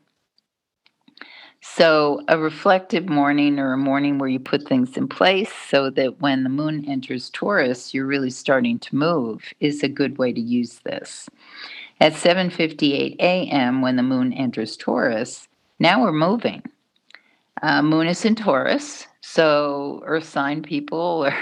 So, 1.62 2.22
a 2.28 2.38
reflective 2.38 3.10
morning 3.10 3.60
or 3.60 3.74
a 3.74 3.78
morning 3.78 4.20
where 4.20 4.30
you 4.30 4.40
put 4.40 4.68
things 4.68 4.96
in 4.96 5.08
place 5.08 5.52
so 5.70 5.90
that 5.92 6.22
when 6.22 6.44
the 6.44 6.50
moon 6.50 6.86
enters 6.88 7.30
Taurus, 7.32 7.94
you're 7.94 8.06
really 8.06 8.30
starting 8.30 8.80
to 8.80 8.96
move 8.96 9.54
is 9.60 9.84
a 9.84 9.90
good 9.90 10.18
way 10.18 10.32
to 10.32 10.40
use 10.40 10.80
this. 10.86 11.28
At 12.00 12.14
7:58 12.14 13.16
a.m. 13.20 13.82
when 13.82 13.96
the 13.96 14.04
moon 14.04 14.34
enters 14.34 14.78
Taurus, 14.78 15.48
now 15.80 16.02
we're 16.02 16.12
moving. 16.12 16.62
Uh, 17.62 17.82
moon 17.82 18.08
is 18.08 18.24
in 18.24 18.36
Taurus, 18.36 19.08
so 19.22 20.02
earth 20.06 20.28
sign 20.28 20.62
people 20.62 21.26
or, 21.26 21.34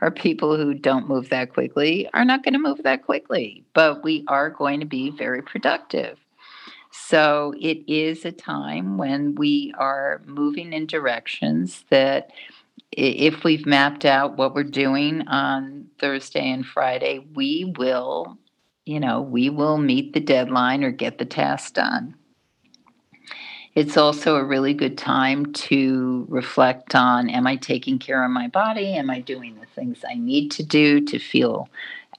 or 0.00 0.10
people 0.10 0.56
who 0.56 0.74
don't 0.74 1.08
move 1.08 1.28
that 1.28 1.52
quickly 1.52 2.08
are 2.14 2.24
not 2.24 2.42
going 2.42 2.54
to 2.54 2.58
move 2.58 2.82
that 2.82 3.04
quickly, 3.04 3.64
but 3.74 4.02
we 4.02 4.24
are 4.28 4.50
going 4.50 4.80
to 4.80 4.86
be 4.86 5.10
very 5.10 5.42
productive. 5.42 6.18
So 6.90 7.54
it 7.58 7.90
is 7.90 8.24
a 8.24 8.32
time 8.32 8.98
when 8.98 9.34
we 9.34 9.72
are 9.78 10.20
moving 10.26 10.72
in 10.72 10.86
directions 10.86 11.84
that 11.88 12.30
if 12.90 13.44
we've 13.44 13.64
mapped 13.64 14.04
out 14.04 14.36
what 14.36 14.54
we're 14.54 14.64
doing 14.64 15.26
on 15.28 15.86
Thursday 15.98 16.50
and 16.50 16.66
Friday, 16.66 17.26
we 17.34 17.72
will, 17.78 18.36
you 18.84 19.00
know, 19.00 19.22
we 19.22 19.48
will 19.48 19.78
meet 19.78 20.12
the 20.12 20.20
deadline 20.20 20.84
or 20.84 20.90
get 20.90 21.16
the 21.16 21.24
task 21.24 21.74
done. 21.74 22.14
It's 23.74 23.96
also 23.96 24.36
a 24.36 24.44
really 24.44 24.74
good 24.74 24.98
time 24.98 25.50
to 25.54 26.26
reflect 26.28 26.94
on 26.94 27.30
Am 27.30 27.46
I 27.46 27.56
taking 27.56 27.98
care 27.98 28.22
of 28.22 28.30
my 28.30 28.48
body? 28.48 28.94
Am 28.94 29.08
I 29.08 29.20
doing 29.20 29.58
the 29.58 29.66
things 29.66 30.04
I 30.08 30.14
need 30.14 30.50
to 30.52 30.62
do 30.62 31.00
to 31.06 31.18
feel 31.18 31.70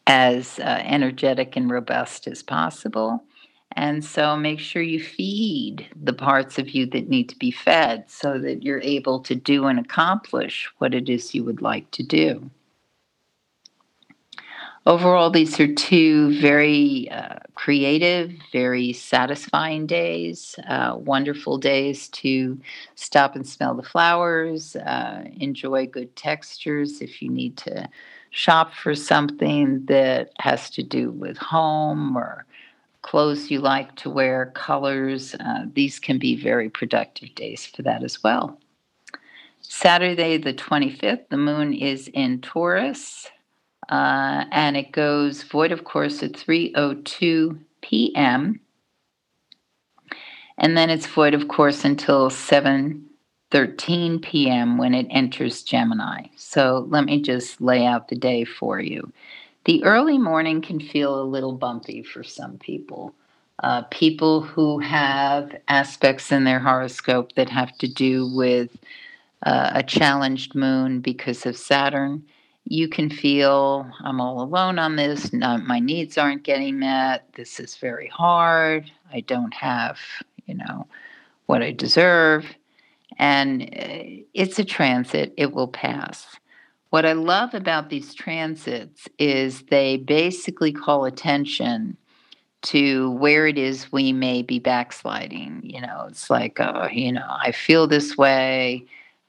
as 0.08 0.58
uh, 0.58 0.82
energetic 0.84 1.56
and 1.56 1.70
robust 1.70 2.28
as 2.28 2.42
possible? 2.42 3.24
And 3.76 4.04
so 4.04 4.36
make 4.36 4.60
sure 4.60 4.82
you 4.82 5.00
feed 5.00 5.88
the 5.96 6.14
parts 6.14 6.58
of 6.58 6.72
you 6.72 6.88
that 6.88 7.10
need 7.10 7.30
to 7.30 7.38
be 7.38 7.52
fed 7.52 8.10
so 8.10 8.40
that 8.40 8.64
you're 8.64 8.82
able 8.82 9.20
to 9.22 9.36
do 9.36 9.66
and 9.66 9.80
accomplish 9.80 10.72
what 10.80 10.96
it 10.96 11.08
is 11.08 11.36
you 11.36 11.44
would 11.44 11.62
like 11.62 11.90
to 11.92 12.04
do. 12.04 12.50
Overall, 14.86 15.30
these 15.30 15.58
are 15.62 15.74
two 15.74 16.38
very 16.42 17.10
uh, 17.10 17.36
creative, 17.56 18.34
very 18.52 18.92
satisfying 18.92 19.88
days, 19.88 20.60
uh, 20.68 20.96
wonderful 20.98 21.58
days 21.58 22.10
to 22.10 22.60
stop 22.96 23.34
and 23.34 23.48
smell 23.48 23.76
the 23.76 23.84
flowers, 23.84 24.76
uh, 24.76 25.24
enjoy 25.38 25.88
good 25.88 26.14
textures 26.18 27.00
if 27.00 27.22
you 27.22 27.30
need 27.30 27.56
to 27.56 27.88
shop 28.32 28.74
for 28.74 28.94
something 28.94 29.86
that 29.86 30.32
has 30.40 30.70
to 30.72 30.84
do 30.84 31.12
with 31.12 31.38
home 31.38 32.18
or 32.18 32.46
clothes 33.04 33.50
you 33.50 33.62
like 33.62 33.96
to 33.96 34.10
wear, 34.10 34.52
colors. 34.54 35.34
Uh, 35.36 35.66
these 35.74 35.98
can 35.98 36.20
be 36.20 36.36
very 36.36 36.70
productive 36.70 37.34
days 37.36 37.66
for 37.66 37.84
that 37.84 38.04
as 38.04 38.22
well. 38.22 38.60
Saturday, 39.62 40.38
the 40.38 40.54
25th, 40.54 41.30
the 41.30 41.38
moon 41.38 41.74
is 41.74 42.10
in 42.10 42.42
Taurus. 42.42 43.30
Uh, 43.94 44.46
and 44.52 44.76
it 44.76 44.92
goes 44.92 45.44
void 45.44 45.72
of 45.72 45.84
course 45.84 46.24
at 46.24 46.32
3:02 46.32 47.60
p.m. 47.82 48.60
And 50.58 50.76
then 50.76 50.90
it's 50.90 51.06
void 51.06 51.36
of 51.36 51.48
course 51.48 51.86
until 51.86 52.32
7:13 52.32 54.20
p.m. 54.24 54.80
when 54.80 54.96
it 54.96 55.06
enters 55.12 55.62
Gemini. 55.62 56.24
So 56.36 56.88
let 56.90 57.06
me 57.06 57.22
just 57.22 57.62
lay 57.62 57.86
out 57.86 58.08
the 58.08 58.16
day 58.16 58.46
for 58.46 58.80
you. 58.80 59.14
The 59.66 59.84
early 59.84 60.18
morning 60.18 60.64
can 60.64 60.80
feel 60.80 61.22
a 61.22 61.32
little 61.36 61.54
bumpy 61.54 62.02
for 62.02 62.24
some 62.24 62.58
people. 62.58 63.14
Uh, 63.62 63.84
people 63.92 64.42
who 64.42 64.80
have 64.80 65.56
aspects 65.68 66.32
in 66.32 66.46
their 66.46 66.60
horoscope 66.60 67.34
that 67.36 67.50
have 67.50 67.78
to 67.78 67.88
do 67.88 68.28
with 68.34 68.76
uh, 69.46 69.70
a 69.76 69.84
challenged 69.84 70.56
moon 70.56 71.00
because 71.00 71.46
of 71.46 71.56
Saturn 71.56 72.24
you 72.66 72.88
can 72.88 73.10
feel 73.10 73.90
I'm 74.04 74.22
all 74.22 74.42
alone 74.42 74.80
on 74.80 74.96
this. 74.96 75.32
my 75.34 75.80
needs 75.80 76.18
aren't 76.18 76.44
getting 76.44 76.80
met. 76.80 77.28
This 77.34 77.60
is 77.60 77.76
very 77.76 78.08
hard. 78.08 78.90
I 79.12 79.22
don't 79.22 79.54
have, 79.54 80.00
you 80.46 80.56
know, 80.56 80.88
what 81.46 81.62
I 81.62 81.72
deserve. 81.72 82.46
And 83.18 83.64
uh, 83.64 84.24
it's 84.34 84.60
a 84.60 84.66
transit, 84.66 85.34
it 85.38 85.54
will 85.54 85.68
pass. 85.68 86.26
What 86.90 87.06
I 87.06 87.14
love 87.14 87.54
about 87.54 87.90
these 87.90 88.14
transits 88.14 89.08
is 89.18 89.64
they 89.64 89.98
basically 89.98 90.72
call 90.72 91.06
attention 91.06 91.98
to 92.64 93.12
where 93.12 93.46
it 93.46 93.58
is 93.58 93.92
we 93.92 94.14
may 94.14 94.42
be 94.42 94.58
backsliding. 94.58 95.62
You 95.64 95.82
know, 95.82 96.06
it's 96.08 96.30
like, 96.30 96.60
oh, 96.60 96.88
you 96.92 97.12
know, 97.12 97.28
I 97.28 97.52
feel 97.52 97.88
this 97.88 98.18
way 98.18 98.86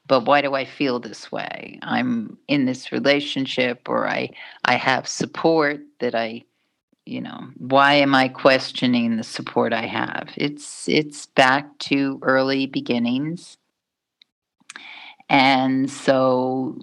but 0.07 0.25
why 0.25 0.41
do 0.41 0.53
I 0.53 0.65
feel 0.65 0.99
this 0.99 1.31
way? 1.31 1.79
I'm 1.81 2.37
in 2.47 2.65
this 2.65 2.91
relationship 2.91 3.89
or 3.89 4.07
I 4.07 4.29
I 4.63 4.75
have 4.75 5.07
support 5.07 5.81
that 5.99 6.15
I 6.15 6.43
you 7.05 7.21
know, 7.21 7.49
why 7.59 7.93
am 7.93 8.15
I 8.15 8.27
questioning 8.29 9.17
the 9.17 9.23
support 9.23 9.73
I 9.73 9.85
have? 9.85 10.29
It's 10.37 10.89
it's 10.89 11.27
back 11.27 11.77
to 11.79 12.19
early 12.23 12.65
beginnings. 12.65 13.57
And 15.29 15.89
so 15.89 16.77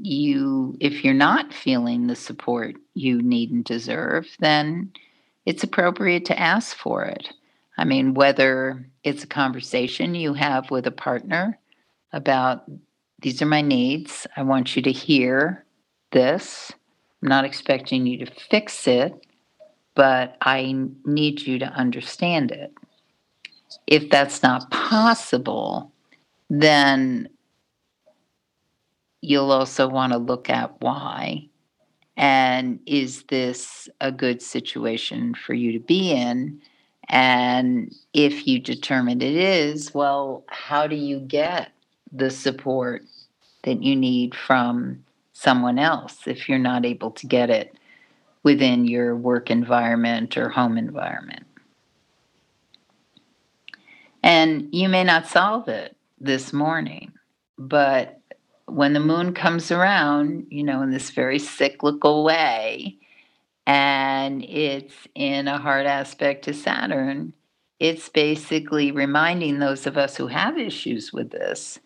you 0.00 0.76
if 0.80 1.04
you're 1.04 1.14
not 1.14 1.54
feeling 1.54 2.06
the 2.06 2.16
support 2.16 2.74
you 2.94 3.22
need 3.22 3.52
and 3.52 3.64
deserve, 3.64 4.28
then 4.40 4.92
it's 5.46 5.62
appropriate 5.62 6.24
to 6.26 6.38
ask 6.38 6.76
for 6.76 7.04
it. 7.04 7.32
I 7.78 7.84
mean, 7.84 8.14
whether 8.14 8.84
it's 9.04 9.22
a 9.22 9.28
conversation 9.28 10.14
you 10.14 10.34
have 10.34 10.70
with 10.70 10.86
a 10.86 10.90
partner 10.90 11.58
about 12.12 12.64
these 13.20 13.40
are 13.42 13.46
my 13.46 13.62
needs. 13.62 14.26
I 14.36 14.42
want 14.42 14.76
you 14.76 14.82
to 14.82 14.92
hear 14.92 15.64
this. 16.12 16.72
I'm 17.22 17.28
not 17.28 17.44
expecting 17.44 18.06
you 18.06 18.24
to 18.24 18.32
fix 18.32 18.86
it, 18.86 19.26
but 19.94 20.36
I 20.42 20.76
need 21.04 21.46
you 21.46 21.58
to 21.58 21.66
understand 21.66 22.52
it. 22.52 22.72
If 23.86 24.10
that's 24.10 24.42
not 24.42 24.70
possible, 24.70 25.92
then 26.50 27.28
you'll 29.22 29.50
also 29.50 29.88
want 29.88 30.12
to 30.12 30.18
look 30.18 30.50
at 30.50 30.80
why. 30.80 31.48
And 32.16 32.80
is 32.86 33.24
this 33.24 33.88
a 34.00 34.12
good 34.12 34.40
situation 34.40 35.34
for 35.34 35.54
you 35.54 35.72
to 35.72 35.80
be 35.80 36.12
in? 36.12 36.60
And 37.08 37.94
if 38.12 38.46
you 38.46 38.58
determine 38.58 39.20
it 39.20 39.34
is, 39.34 39.94
well, 39.94 40.44
how 40.48 40.86
do 40.86 40.96
you 40.96 41.20
get 41.20 41.70
the 42.16 42.30
support 42.30 43.02
that 43.64 43.82
you 43.82 43.96
need 43.96 44.34
from 44.34 45.04
someone 45.32 45.78
else 45.78 46.26
if 46.26 46.48
you're 46.48 46.58
not 46.58 46.86
able 46.86 47.10
to 47.10 47.26
get 47.26 47.50
it 47.50 47.76
within 48.42 48.86
your 48.86 49.16
work 49.16 49.50
environment 49.50 50.36
or 50.36 50.48
home 50.48 50.78
environment. 50.78 51.44
And 54.22 54.68
you 54.72 54.88
may 54.88 55.04
not 55.04 55.26
solve 55.26 55.68
it 55.68 55.96
this 56.20 56.52
morning, 56.52 57.12
but 57.58 58.20
when 58.66 58.92
the 58.92 59.00
moon 59.00 59.34
comes 59.34 59.70
around, 59.70 60.46
you 60.50 60.64
know, 60.64 60.82
in 60.82 60.90
this 60.90 61.10
very 61.10 61.38
cyclical 61.38 62.24
way, 62.24 62.96
and 63.66 64.44
it's 64.44 64.94
in 65.14 65.48
a 65.48 65.58
hard 65.58 65.86
aspect 65.86 66.44
to 66.44 66.54
Saturn, 66.54 67.32
it's 67.78 68.08
basically 68.08 68.90
reminding 68.90 69.58
those 69.58 69.86
of 69.86 69.96
us 69.96 70.16
who 70.16 70.28
have 70.28 70.56
issues 70.56 71.12
with 71.12 71.30
this 71.30 71.78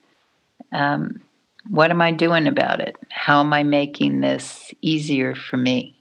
um, 0.73 1.21
what 1.69 1.91
am 1.91 2.01
I 2.01 2.13
doing 2.13 2.47
about 2.47 2.81
it? 2.81 2.97
How 3.11 3.41
am 3.41 3.53
I 3.53 3.63
making 3.63 4.21
this 4.21 4.73
easier 4.81 5.35
for 5.35 5.57
me? 5.57 5.97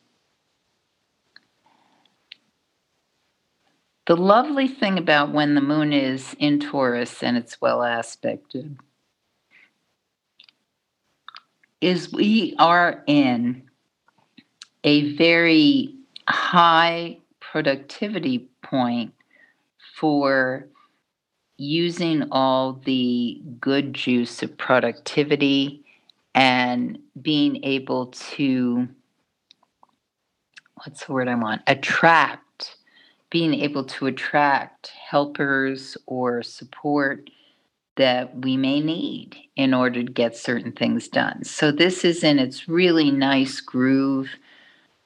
The 4.07 4.17
lovely 4.17 4.67
thing 4.67 4.97
about 4.97 5.33
when 5.33 5.53
the 5.53 5.61
moon 5.61 5.93
is 5.93 6.35
in 6.39 6.59
Taurus 6.59 7.21
and 7.21 7.37
it's 7.37 7.61
well 7.61 7.83
aspected 7.83 8.75
is 11.81 12.11
we 12.11 12.55
are 12.57 13.03
in 13.05 13.69
a 14.83 15.15
very 15.15 15.93
high 16.27 17.17
productivity 17.39 18.49
point 18.63 19.13
for 19.95 20.67
using 21.59 22.23
all 22.31 22.73
the 22.85 23.41
good 23.59 23.93
juice 23.93 24.41
of 24.41 24.57
productivity 24.57 25.83
and 26.33 26.97
being 27.21 27.63
able 27.63 28.07
to 28.07 28.87
what's 30.75 31.05
the 31.05 31.11
word 31.11 31.27
I 31.27 31.35
want? 31.35 31.61
Attract, 31.67 32.77
being 33.29 33.53
able 33.53 33.83
to 33.83 34.07
attract 34.07 34.91
helpers 35.09 35.97
or 36.05 36.41
support 36.41 37.29
that 37.97 38.33
we 38.39 38.55
may 38.55 38.79
need 38.79 39.35
in 39.57 39.73
order 39.73 40.01
to 40.01 40.11
get 40.11 40.37
certain 40.37 40.71
things 40.71 41.09
done. 41.09 41.43
So 41.43 41.71
this 41.71 42.05
is 42.05 42.23
in 42.23 42.39
its 42.39 42.69
really 42.69 43.11
nice 43.11 43.59
groove 43.59 44.29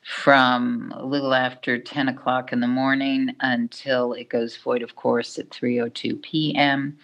from 0.06 0.94
a 0.96 1.06
little 1.06 1.34
after 1.34 1.78
10 1.78 2.10
o'clock 2.10 2.52
in 2.52 2.60
the 2.60 2.68
morning 2.68 3.36
until 3.40 4.14
it 4.14 4.30
goes 4.30 4.58
void 4.58 4.82
of 4.82 4.96
course 4.96 5.40
at 5.40 5.50
3.02 5.50 6.22
p.m 6.22 6.98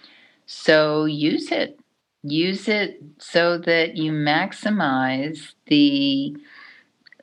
so 0.51 1.05
use 1.05 1.51
it. 1.51 1.79
Use 2.23 2.67
it 2.67 3.03
so 3.19 3.59
that 3.59 3.97
you 3.97 4.12
maximize 4.12 5.53
the 5.67 6.35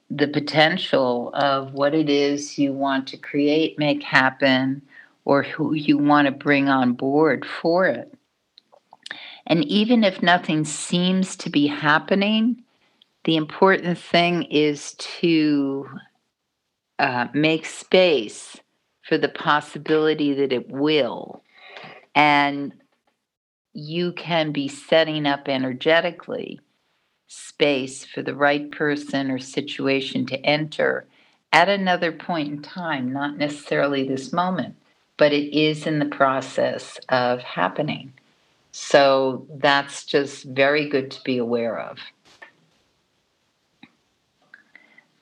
the 0.08 0.28
potential 0.28 1.32
of 1.34 1.72
what 1.72 1.92
it 1.92 2.08
is 2.08 2.56
you 2.56 2.72
want 2.72 3.08
to 3.08 3.16
create 3.16 3.80
make 3.80 4.00
happen 4.04 4.80
or 5.24 5.42
who 5.42 5.74
you 5.74 5.98
want 5.98 6.26
to 6.26 6.30
bring 6.30 6.68
on 6.68 6.92
board 6.92 7.44
for 7.44 7.88
it. 7.88 8.14
And 9.48 9.64
even 9.64 10.04
if 10.04 10.22
nothing 10.22 10.64
seems 10.64 11.34
to 11.38 11.50
be 11.50 11.66
happening 11.66 12.62
the 13.26 13.36
important 13.36 13.98
thing 13.98 14.44
is 14.44 14.94
to 14.94 15.88
uh, 17.00 17.26
make 17.34 17.66
space 17.66 18.56
for 19.02 19.18
the 19.18 19.28
possibility 19.28 20.32
that 20.34 20.52
it 20.52 20.70
will. 20.70 21.42
And 22.14 22.72
you 23.72 24.12
can 24.12 24.52
be 24.52 24.68
setting 24.68 25.26
up 25.26 25.48
energetically 25.48 26.60
space 27.26 28.04
for 28.04 28.22
the 28.22 28.34
right 28.34 28.70
person 28.70 29.30
or 29.32 29.40
situation 29.40 30.24
to 30.26 30.46
enter 30.46 31.04
at 31.52 31.68
another 31.68 32.12
point 32.12 32.48
in 32.52 32.62
time, 32.62 33.12
not 33.12 33.38
necessarily 33.38 34.06
this 34.06 34.32
moment, 34.32 34.76
but 35.16 35.32
it 35.32 35.52
is 35.52 35.84
in 35.84 35.98
the 35.98 36.06
process 36.06 37.00
of 37.08 37.40
happening. 37.40 38.12
So 38.70 39.46
that's 39.56 40.04
just 40.04 40.44
very 40.44 40.88
good 40.88 41.10
to 41.10 41.22
be 41.24 41.38
aware 41.38 41.80
of. 41.80 41.98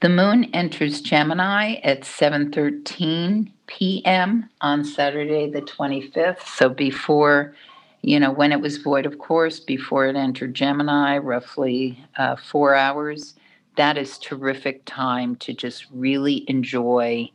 The 0.04 0.10
moon 0.10 0.44
enters 0.52 1.00
Gemini 1.00 1.76
at 1.76 2.02
7:13 2.02 3.50
p.m. 3.66 4.50
on 4.60 4.84
Saturday 4.84 5.50
the 5.50 5.62
25th. 5.62 6.46
So 6.46 6.68
before, 6.68 7.54
you 8.02 8.20
know, 8.20 8.30
when 8.30 8.52
it 8.52 8.60
was 8.60 8.76
void, 8.76 9.06
of 9.06 9.16
course, 9.16 9.60
before 9.60 10.06
it 10.06 10.14
entered 10.14 10.52
Gemini, 10.52 11.16
roughly 11.16 12.04
uh, 12.18 12.36
four 12.36 12.74
hours. 12.74 13.32
That 13.78 13.96
is 13.96 14.18
terrific 14.18 14.84
time 14.84 15.36
to 15.36 15.54
just 15.54 15.86
really 15.90 16.44
enjoy 16.48 17.30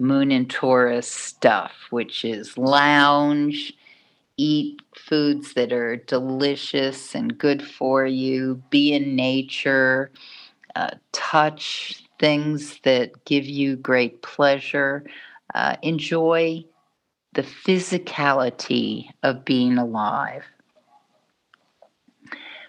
Moon 0.00 0.32
in 0.32 0.46
Taurus 0.46 1.08
stuff, 1.08 1.74
which 1.90 2.24
is 2.24 2.58
lounge, 2.58 3.72
eat 4.36 4.80
foods 4.96 5.54
that 5.54 5.72
are 5.72 5.94
delicious 5.94 7.14
and 7.14 7.38
good 7.38 7.62
for 7.62 8.04
you, 8.04 8.60
be 8.68 8.94
in 8.94 9.14
nature 9.14 10.10
uh, 10.80 10.90
touch 11.12 12.02
things 12.18 12.78
that 12.84 13.24
give 13.26 13.44
you 13.44 13.76
great 13.76 14.22
pleasure. 14.22 15.04
Uh, 15.54 15.76
enjoy 15.82 16.64
the 17.34 17.42
physicality 17.42 19.10
of 19.22 19.44
being 19.44 19.76
alive. 19.76 20.44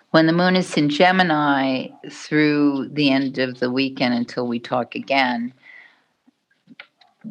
When 0.09 0.27
the 0.27 0.33
moon 0.33 0.57
is 0.57 0.75
in 0.75 0.89
Gemini 0.89 1.87
through 2.11 2.89
the 2.89 3.09
end 3.11 3.37
of 3.37 3.59
the 3.59 3.71
weekend 3.71 4.13
until 4.13 4.45
we 4.45 4.59
talk 4.59 4.93
again, 4.93 5.53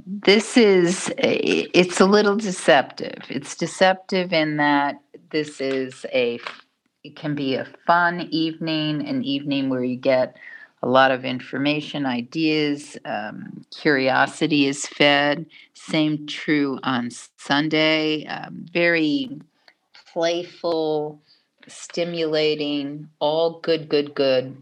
this 0.06 0.56
is 0.56 1.12
it's 1.18 2.00
a 2.00 2.06
little 2.06 2.36
deceptive. 2.36 3.22
It's 3.28 3.54
deceptive 3.54 4.32
in 4.32 4.56
that 4.56 4.98
this 5.30 5.60
is 5.60 6.06
a 6.14 6.38
it 7.04 7.16
can 7.16 7.34
be 7.34 7.54
a 7.54 7.66
fun 7.86 8.28
evening, 8.30 9.06
an 9.06 9.24
evening 9.24 9.68
where 9.68 9.84
you 9.84 9.96
get 9.96 10.36
a 10.82 10.88
lot 10.88 11.10
of 11.10 11.24
information, 11.24 12.06
ideas, 12.06 12.96
um, 13.04 13.64
curiosity 13.70 14.66
is 14.66 14.86
fed. 14.86 15.46
Same 15.74 16.26
true 16.26 16.78
on 16.82 17.10
Sunday. 17.36 18.26
Um, 18.26 18.64
very 18.72 19.40
playful, 20.12 21.20
stimulating, 21.68 23.08
all 23.18 23.60
good, 23.60 23.88
good, 23.88 24.14
good. 24.14 24.56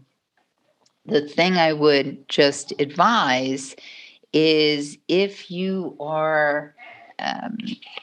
The 1.05 1.27
thing 1.27 1.53
I 1.53 1.73
would 1.73 2.27
just 2.27 2.73
advise 2.79 3.75
is 4.33 4.97
if 5.07 5.49
you 5.49 5.95
are 5.99 6.75
um, 7.19 7.57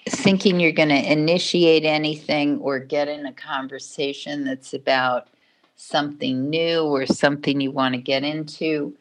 thinking 0.09 0.59
you're 0.59 0.72
going 0.72 0.88
to 0.88 1.12
initiate 1.12 1.85
anything 1.85 2.59
or 2.59 2.79
get 2.79 3.09
in 3.09 3.26
a 3.26 3.33
conversation 3.33 4.44
that's 4.44 4.74
about 4.74 5.29
something 5.76 6.50
new 6.50 6.80
or 6.82 7.06
something 7.06 7.60
you 7.60 7.70
want 7.70 7.94
to 7.94 8.00
get 8.00 8.24
into, 8.24 8.96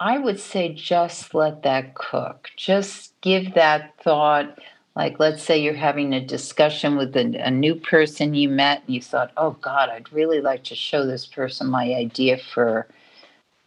I 0.00 0.18
would 0.18 0.40
say 0.40 0.72
just 0.72 1.34
let 1.34 1.62
that 1.64 1.94
cook. 1.94 2.50
Just 2.56 3.20
give 3.20 3.54
that 3.54 3.94
thought. 4.02 4.58
Like, 4.96 5.18
let's 5.18 5.42
say 5.42 5.58
you're 5.58 5.74
having 5.74 6.12
a 6.12 6.24
discussion 6.24 6.96
with 6.96 7.16
a, 7.16 7.36
a, 7.36 7.50
new 7.50 7.74
person 7.74 8.34
you 8.34 8.48
met, 8.48 8.82
and 8.84 8.94
you 8.94 9.00
thought, 9.00 9.32
oh 9.36 9.52
God, 9.62 9.88
I'd 9.88 10.12
really 10.12 10.40
like 10.40 10.64
to 10.64 10.74
show 10.74 11.06
this 11.06 11.24
person 11.24 11.66
my 11.68 11.94
idea 11.94 12.36
for 12.36 12.86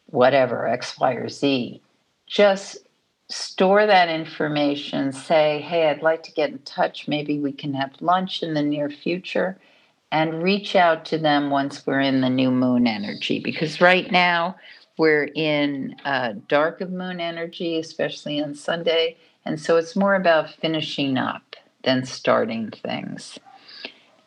whatever, 0.07 0.67
X, 0.67 0.99
Y, 0.99 1.13
or 1.13 1.29
Z. 1.29 1.81
Just 2.27 2.77
store 3.29 3.87
that 3.87 4.09
information. 4.09 5.11
Say, 5.11 5.61
hey, 5.61 5.89
I'd 5.89 6.03
like 6.03 6.21
to 6.23 6.31
get 6.31 6.51
in 6.51 6.59
touch. 6.59 7.07
Maybe 7.07 7.39
we 7.39 7.51
can 7.51 7.73
have 7.73 8.01
lunch 8.01 8.43
in 8.43 8.53
the 8.53 8.61
near 8.61 8.89
future 8.89 9.57
and 10.15 10.41
reach 10.41 10.77
out 10.77 11.03
to 11.03 11.17
them 11.17 11.49
once 11.49 11.85
we're 11.85 11.99
in 11.99 12.21
the 12.21 12.29
new 12.29 12.49
moon 12.49 12.87
energy 12.87 13.37
because 13.37 13.81
right 13.81 14.09
now 14.13 14.55
we're 14.97 15.29
in 15.35 15.93
uh, 16.05 16.31
dark 16.47 16.79
of 16.79 16.89
moon 16.89 17.19
energy, 17.19 17.77
especially 17.77 18.41
on 18.41 18.55
Sunday. 18.55 19.17
And 19.43 19.59
so 19.59 19.75
it's 19.75 19.93
more 19.93 20.15
about 20.15 20.49
finishing 20.49 21.17
up 21.17 21.57
than 21.83 22.05
starting 22.05 22.71
things. 22.71 23.37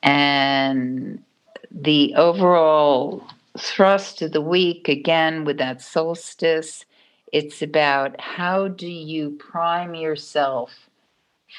And 0.03 1.23
the 1.71 2.15
overall 2.17 3.25
thrust 3.59 4.21
of 4.21 4.33
the 4.33 4.43
week, 4.43 4.91
again, 4.91 5.47
with 5.47 5.57
that 5.57 5.81
solstice, 5.81 6.85
it's 7.33 7.63
about 7.63 8.21
how 8.21 8.69
do 8.69 8.87
you 8.87 9.31
prime 9.39 9.95
yourself 9.95 10.91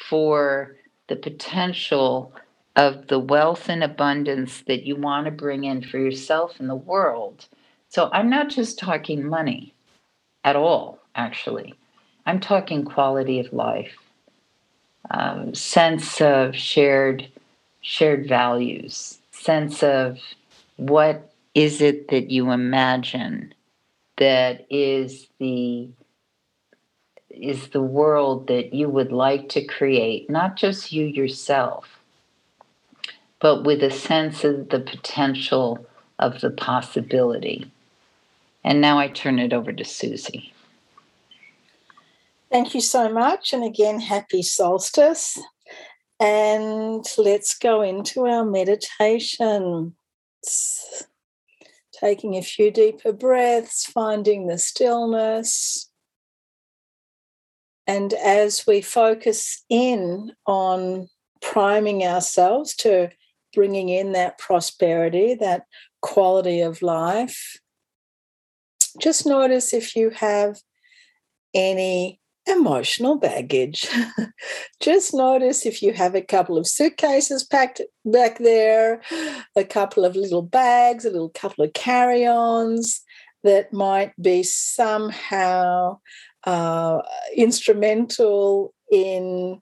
for 0.07 0.75
the 1.07 1.15
potential 1.15 2.31
of 2.75 3.07
the 3.07 3.19
wealth 3.19 3.69
and 3.69 3.83
abundance 3.83 4.63
that 4.67 4.83
you 4.83 4.95
want 4.95 5.25
to 5.25 5.31
bring 5.31 5.63
in 5.63 5.81
for 5.81 5.97
yourself 5.97 6.59
and 6.59 6.69
the 6.69 6.75
world. 6.75 7.47
So 7.89 8.09
I'm 8.13 8.29
not 8.29 8.49
just 8.49 8.79
talking 8.79 9.27
money 9.27 9.73
at 10.43 10.55
all, 10.55 10.99
actually. 11.15 11.73
I'm 12.25 12.39
talking 12.39 12.85
quality 12.85 13.39
of 13.39 13.51
life, 13.51 13.95
um, 15.11 15.55
sense 15.55 16.21
of 16.21 16.55
shared 16.55 17.27
shared 17.81 18.27
values, 18.27 19.19
sense 19.31 19.83
of 19.83 20.19
what 20.75 21.31
is 21.55 21.81
it 21.81 22.09
that 22.09 22.29
you 22.29 22.51
imagine 22.51 23.53
that 24.17 24.67
is 24.69 25.27
the 25.39 25.89
is 27.29 27.69
the 27.69 27.81
world 27.81 28.47
that 28.47 28.73
you 28.73 28.89
would 28.89 29.11
like 29.11 29.49
to 29.49 29.63
create, 29.65 30.29
not 30.29 30.55
just 30.55 30.91
you 30.91 31.05
yourself, 31.05 31.98
but 33.39 33.63
with 33.63 33.81
a 33.83 33.91
sense 33.91 34.43
of 34.43 34.69
the 34.69 34.79
potential 34.79 35.85
of 36.19 36.41
the 36.41 36.49
possibility. 36.49 37.71
And 38.63 38.81
now 38.81 38.99
I 38.99 39.07
turn 39.07 39.39
it 39.39 39.53
over 39.53 39.71
to 39.71 39.85
Susie. 39.85 40.53
Thank 42.51 42.73
you 42.73 42.81
so 42.81 43.09
much. 43.09 43.53
And 43.53 43.63
again, 43.63 43.99
happy 43.99 44.41
solstice. 44.41 45.39
And 46.19 47.05
let's 47.17 47.57
go 47.57 47.81
into 47.81 48.25
our 48.25 48.43
meditation. 48.43 49.95
Taking 51.93 52.35
a 52.35 52.41
few 52.41 52.71
deeper 52.71 53.13
breaths, 53.13 53.85
finding 53.85 54.47
the 54.47 54.57
stillness. 54.57 55.89
And 57.87 58.13
as 58.13 58.67
we 58.67 58.81
focus 58.81 59.63
in 59.69 60.33
on 60.45 61.09
priming 61.41 62.03
ourselves 62.03 62.75
to 62.77 63.09
bringing 63.53 63.89
in 63.89 64.11
that 64.13 64.37
prosperity, 64.37 65.35
that 65.35 65.63
quality 66.01 66.61
of 66.61 66.81
life. 66.81 67.57
Just 68.99 69.25
notice 69.25 69.73
if 69.73 69.95
you 69.95 70.09
have 70.11 70.57
any 71.53 72.19
emotional 72.47 73.15
baggage. 73.17 73.87
Just 74.79 75.13
notice 75.13 75.65
if 75.65 75.81
you 75.81 75.93
have 75.93 76.15
a 76.15 76.21
couple 76.21 76.57
of 76.57 76.67
suitcases 76.67 77.43
packed 77.43 77.81
back 78.05 78.39
there, 78.39 79.01
a 79.55 79.63
couple 79.63 80.05
of 80.05 80.15
little 80.15 80.41
bags, 80.41 81.05
a 81.05 81.11
little 81.11 81.29
couple 81.29 81.63
of 81.63 81.73
carry 81.73 82.25
ons 82.25 83.01
that 83.43 83.71
might 83.71 84.11
be 84.21 84.43
somehow 84.43 85.97
uh, 86.45 87.01
instrumental 87.35 88.73
in 88.91 89.61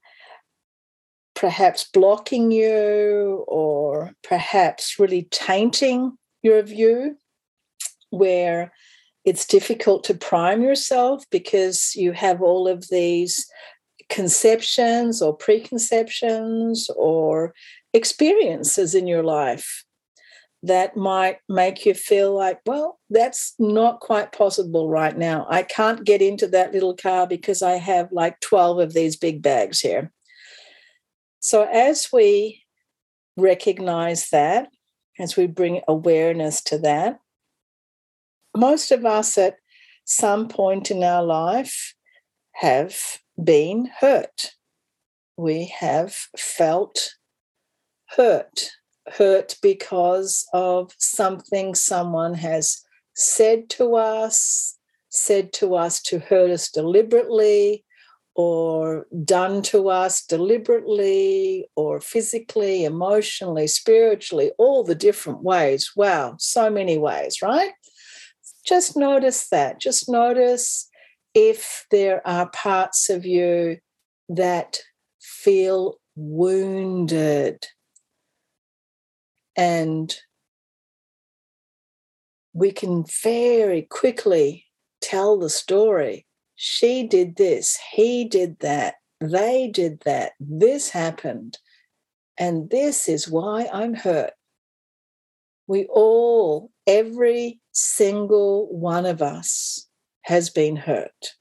perhaps 1.38 1.88
blocking 1.94 2.50
you 2.50 3.46
or 3.48 4.12
perhaps 4.24 4.98
really 4.98 5.28
tainting 5.30 6.18
your 6.42 6.64
view, 6.64 7.16
where 8.10 8.74
it's 9.24 9.46
difficult 9.46 10.04
to 10.06 10.16
prime 10.16 10.64
yourself 10.64 11.24
because 11.30 11.96
you 11.96 12.12
have 12.12 12.42
all 12.42 12.68
of 12.68 12.88
these 12.90 13.46
conceptions 14.10 15.22
or 15.22 15.36
preconceptions 15.38 16.90
or 16.96 17.54
experiences 17.94 18.96
in 18.96 19.06
your 19.06 19.24
life 19.24 19.86
that 20.64 20.98
might 20.98 21.38
make 21.48 21.86
you 21.86 21.94
feel 21.94 22.34
like, 22.34 22.60
well, 22.66 23.00
that's 23.12 23.54
not 23.60 24.00
quite 24.00 24.32
possible 24.32 24.90
right 24.90 25.16
now. 25.16 25.46
I 25.50 25.62
can't 25.62 26.04
get 26.04 26.24
into 26.24 26.48
that 26.48 26.74
little 26.74 26.96
car 26.96 27.28
because 27.28 27.62
I 27.62 27.74
have 27.74 28.12
like 28.12 28.40
12 28.40 28.80
of 28.80 28.94
these 28.94 29.16
big 29.16 29.44
bags 29.44 29.80
here. 29.80 30.12
So, 31.48 31.64
as 31.64 32.10
we 32.12 32.64
recognize 33.38 34.32
that, 34.32 34.68
as 35.18 35.38
we 35.38 35.48
bring 35.48 35.82
awareness 35.88 36.62
to 36.64 36.78
that, 36.80 37.20
most 38.56 38.92
of 38.92 39.06
us 39.06 39.38
at 39.38 39.56
some 40.04 40.50
point 40.50 40.92
in 40.92 41.04
our 41.04 41.24
life 41.24 41.94
have 42.52 42.98
been 43.42 43.90
hurt. 44.00 44.56
We 45.38 45.74
have 45.80 46.14
felt 46.36 47.16
hurt 48.18 48.72
hurt 49.14 49.56
because 49.62 50.46
of 50.52 50.92
something 50.98 51.76
someone 51.76 52.34
has 52.34 52.82
said 53.16 53.70
to 53.70 53.96
us, 53.96 54.78
said 55.10 55.54
to 55.54 55.76
us 55.76 56.02
to 56.02 56.20
hurt 56.20 56.52
us 56.52 56.70
deliberately, 56.70 57.86
or 58.38 59.08
done 59.26 59.64
to 59.64 59.90
us 59.90 60.24
deliberately, 60.24 61.68
or 61.76 62.00
physically, 62.00 62.86
emotionally, 62.86 63.66
spiritually, 63.66 64.52
all 64.60 64.84
the 64.84 64.96
different 64.96 65.42
ways. 65.42 65.92
Wow, 65.96 66.36
so 66.38 66.70
many 66.70 67.00
ways, 67.00 67.42
right? 67.42 67.72
Just 68.64 68.96
notice 68.96 69.50
that. 69.50 69.82
Just 69.82 70.08
notice 70.08 70.88
if 71.34 71.88
there 71.90 72.26
are 72.28 72.50
parts 72.52 73.10
of 73.10 73.26
you 73.26 73.78
that 74.30 74.82
feel 75.20 75.96
wounded 76.16 77.66
and 79.56 80.16
we 82.54 82.72
can 82.72 83.04
very 83.24 83.82
quickly 83.84 84.66
tell 85.02 85.40
the 85.40 85.50
story. 85.50 86.26
She 86.58 87.08
did 87.08 87.36
this, 87.36 87.78
he 87.94 88.26
did 88.26 88.60
that, 88.60 88.96
they 89.22 89.70
did 89.72 90.02
that, 90.02 90.34
this 90.40 90.90
happened, 90.90 91.58
and 92.38 92.70
this 92.70 93.08
is 93.08 93.30
why 93.30 93.70
I'm 93.72 93.94
hurt. 93.94 94.34
We 95.68 95.86
all, 95.86 96.72
every 96.88 97.60
single 97.72 98.68
one 98.76 99.06
of 99.06 99.22
us, 99.22 99.88
has 100.24 100.50
been 100.50 100.76
hurt. 100.76 101.36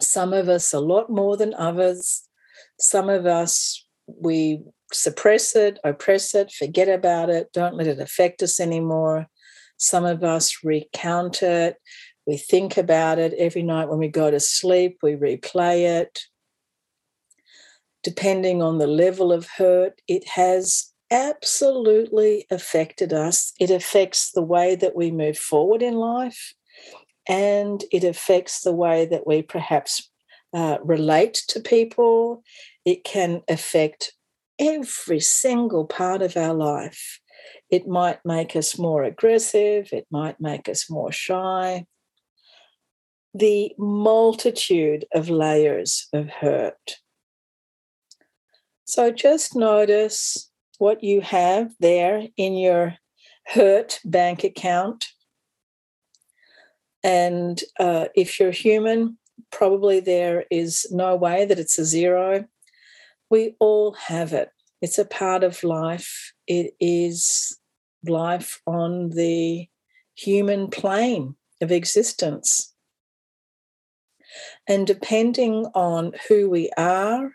Some 0.00 0.32
of 0.32 0.48
us 0.48 0.72
a 0.72 0.80
lot 0.80 1.08
more 1.08 1.36
than 1.36 1.54
others. 1.54 2.22
Some 2.80 3.08
of 3.08 3.26
us, 3.26 3.86
we 4.06 4.62
suppress 4.92 5.54
it, 5.54 5.78
oppress 5.84 6.34
it, 6.34 6.52
forget 6.52 6.88
about 6.88 7.30
it, 7.30 7.52
don't 7.52 7.76
let 7.76 7.86
it 7.86 8.00
affect 8.00 8.42
us 8.42 8.60
anymore. 8.60 9.26
Some 9.78 10.04
of 10.04 10.24
us 10.24 10.64
recount 10.64 11.42
it, 11.42 11.76
we 12.26 12.36
think 12.36 12.76
about 12.76 13.18
it 13.18 13.32
every 13.34 13.62
night 13.62 13.88
when 13.88 13.98
we 13.98 14.08
go 14.08 14.30
to 14.30 14.40
sleep, 14.40 14.98
we 15.02 15.12
replay 15.12 16.00
it. 16.00 16.22
Depending 18.02 18.62
on 18.62 18.78
the 18.78 18.86
level 18.86 19.32
of 19.32 19.46
hurt, 19.46 20.00
it 20.08 20.28
has 20.28 20.92
absolutely 21.10 22.46
affected 22.50 23.12
us. 23.12 23.52
It 23.60 23.70
affects 23.70 24.32
the 24.32 24.42
way 24.42 24.74
that 24.74 24.96
we 24.96 25.10
move 25.10 25.38
forward 25.38 25.82
in 25.82 25.94
life, 25.94 26.54
and 27.28 27.84
it 27.92 28.04
affects 28.04 28.62
the 28.62 28.72
way 28.72 29.06
that 29.06 29.26
we 29.26 29.42
perhaps 29.42 30.10
uh, 30.52 30.78
relate 30.82 31.42
to 31.48 31.60
people. 31.60 32.42
It 32.84 33.04
can 33.04 33.42
affect 33.48 34.12
every 34.58 35.20
single 35.20 35.84
part 35.84 36.22
of 36.22 36.36
our 36.36 36.54
life. 36.54 37.20
It 37.70 37.86
might 37.86 38.18
make 38.24 38.56
us 38.56 38.78
more 38.78 39.04
aggressive, 39.04 39.90
it 39.92 40.06
might 40.10 40.40
make 40.40 40.68
us 40.68 40.90
more 40.90 41.12
shy. 41.12 41.86
The 43.36 43.72
multitude 43.78 45.04
of 45.14 45.28
layers 45.28 46.08
of 46.12 46.28
hurt. 46.28 46.96
So 48.84 49.10
just 49.10 49.56
notice 49.56 50.50
what 50.78 51.02
you 51.02 51.20
have 51.20 51.72
there 51.80 52.28
in 52.36 52.56
your 52.56 52.96
hurt 53.46 54.00
bank 54.04 54.44
account. 54.44 55.06
And 57.02 57.60
uh, 57.78 58.06
if 58.14 58.40
you're 58.40 58.52
human, 58.52 59.18
probably 59.50 60.00
there 60.00 60.44
is 60.50 60.86
no 60.90 61.14
way 61.14 61.44
that 61.44 61.58
it's 61.58 61.78
a 61.78 61.84
zero 61.84 62.46
we 63.30 63.56
all 63.58 63.92
have 63.92 64.32
it. 64.32 64.50
It's 64.80 64.98
a 64.98 65.04
part 65.04 65.42
of 65.42 65.64
life. 65.64 66.32
It 66.46 66.74
is 66.80 67.58
life 68.06 68.60
on 68.66 69.10
the 69.10 69.68
human 70.14 70.68
plane 70.68 71.34
of 71.60 71.72
existence. 71.72 72.74
And 74.68 74.86
depending 74.86 75.66
on 75.74 76.12
who 76.28 76.50
we 76.50 76.70
are, 76.76 77.32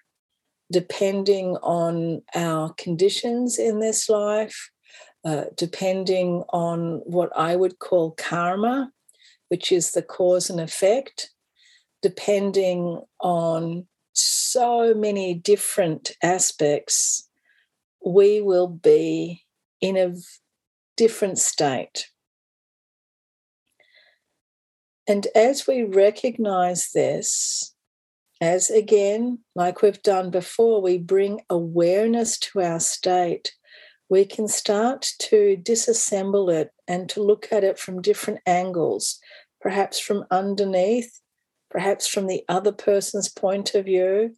depending 0.71 1.57
on 1.57 2.21
our 2.33 2.73
conditions 2.73 3.59
in 3.59 3.79
this 3.79 4.09
life, 4.09 4.71
uh, 5.25 5.45
depending 5.55 6.43
on 6.49 7.01
what 7.05 7.29
I 7.35 7.55
would 7.55 7.79
call 7.79 8.11
karma, 8.11 8.91
which 9.49 9.71
is 9.71 9.91
the 9.91 10.01
cause 10.01 10.49
and 10.49 10.59
effect, 10.59 11.31
depending 12.01 13.01
on 13.19 13.85
so 14.13 14.93
many 14.93 15.33
different 15.33 16.11
aspects, 16.23 17.29
we 18.03 18.41
will 18.41 18.67
be 18.67 19.43
in 19.79 19.97
a 19.97 20.15
different 20.97 21.37
state. 21.37 22.11
And 25.12 25.28
as 25.36 25.67
we 25.67 25.84
recognize 25.84 26.91
this, 26.93 27.76
as 28.39 28.69
again, 28.69 29.39
like 29.56 29.82
we've 29.82 30.02
done 30.02 30.32
before, 30.32 30.82
we 30.82 30.97
bring 30.97 31.41
awareness 31.50 32.38
to 32.39 32.62
our 32.62 32.80
state, 32.80 33.52
we 34.08 34.24
can 34.24 34.47
start 34.47 35.12
to 35.19 35.58
disassemble 35.62 36.50
it 36.50 36.71
and 36.88 37.10
to 37.10 37.21
look 37.21 37.50
at 37.52 37.65
it 37.65 37.78
from 37.78 38.02
different 38.02 38.39
angles, 38.45 39.19
perhaps 39.60 40.00
from 40.00 40.24
underneath, 40.32 41.19
perhaps 41.69 42.08
from 42.08 42.28
the 42.28 42.45
other 42.47 42.71
person's 42.71 43.28
point 43.28 43.76
of 43.76 43.84
view, 43.84 44.34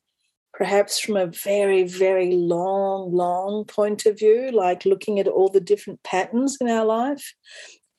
perhaps 0.56 0.98
from 0.98 1.18
a 1.18 1.28
very, 1.28 1.84
very 1.84 2.32
long, 2.32 3.14
long 3.14 3.64
point 3.66 4.08
of 4.08 4.18
view, 4.18 4.50
like 4.52 4.86
looking 4.86 5.20
at 5.20 5.28
all 5.28 5.50
the 5.50 5.62
different 5.62 6.02
patterns 6.02 6.58
in 6.60 6.68
our 6.68 6.84
life. 6.84 7.36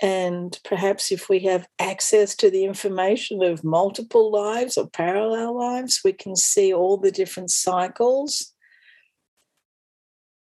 And 0.04 0.60
perhaps 0.64 1.10
if 1.10 1.30
we 1.30 1.38
have 1.44 1.66
access 1.78 2.34
to 2.36 2.50
the 2.50 2.66
information 2.66 3.42
of 3.42 3.64
multiple 3.64 4.30
lives 4.30 4.76
or 4.76 4.86
parallel 4.86 5.58
lives, 5.58 6.02
we 6.04 6.12
can 6.12 6.36
see 6.36 6.74
all 6.74 6.98
the 6.98 7.10
different 7.10 7.50
cycles. 7.50 8.52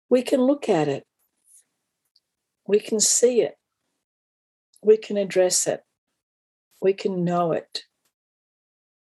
We 0.08 0.22
can 0.22 0.42
look 0.42 0.68
at 0.68 0.86
it. 0.86 1.08
We 2.68 2.78
can 2.78 3.00
see 3.00 3.42
it. 3.42 3.56
We 4.80 4.96
can 4.96 5.16
address 5.16 5.66
it. 5.66 5.82
We 6.80 6.92
can 6.92 7.24
know 7.24 7.50
it 7.50 7.82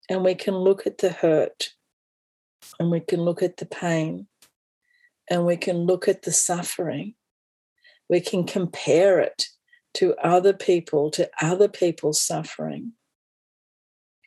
and 0.09 0.23
we 0.23 0.33
can 0.33 0.55
look 0.55 0.87
at 0.87 0.97
the 0.97 1.11
hurt 1.11 1.73
and 2.79 2.89
we 2.89 3.01
can 3.01 3.21
look 3.21 3.43
at 3.43 3.57
the 3.57 3.67
pain 3.67 4.25
and 5.29 5.45
we 5.45 5.55
can 5.55 5.77
look 5.77 6.07
at 6.07 6.23
the 6.23 6.31
suffering. 6.31 7.13
We 8.09 8.21
can 8.21 8.43
compare 8.43 9.19
it 9.19 9.49
to 9.97 10.15
other 10.23 10.53
people, 10.53 11.11
to 11.11 11.29
other 11.41 11.67
people's 11.67 12.21
suffering. 12.21 12.93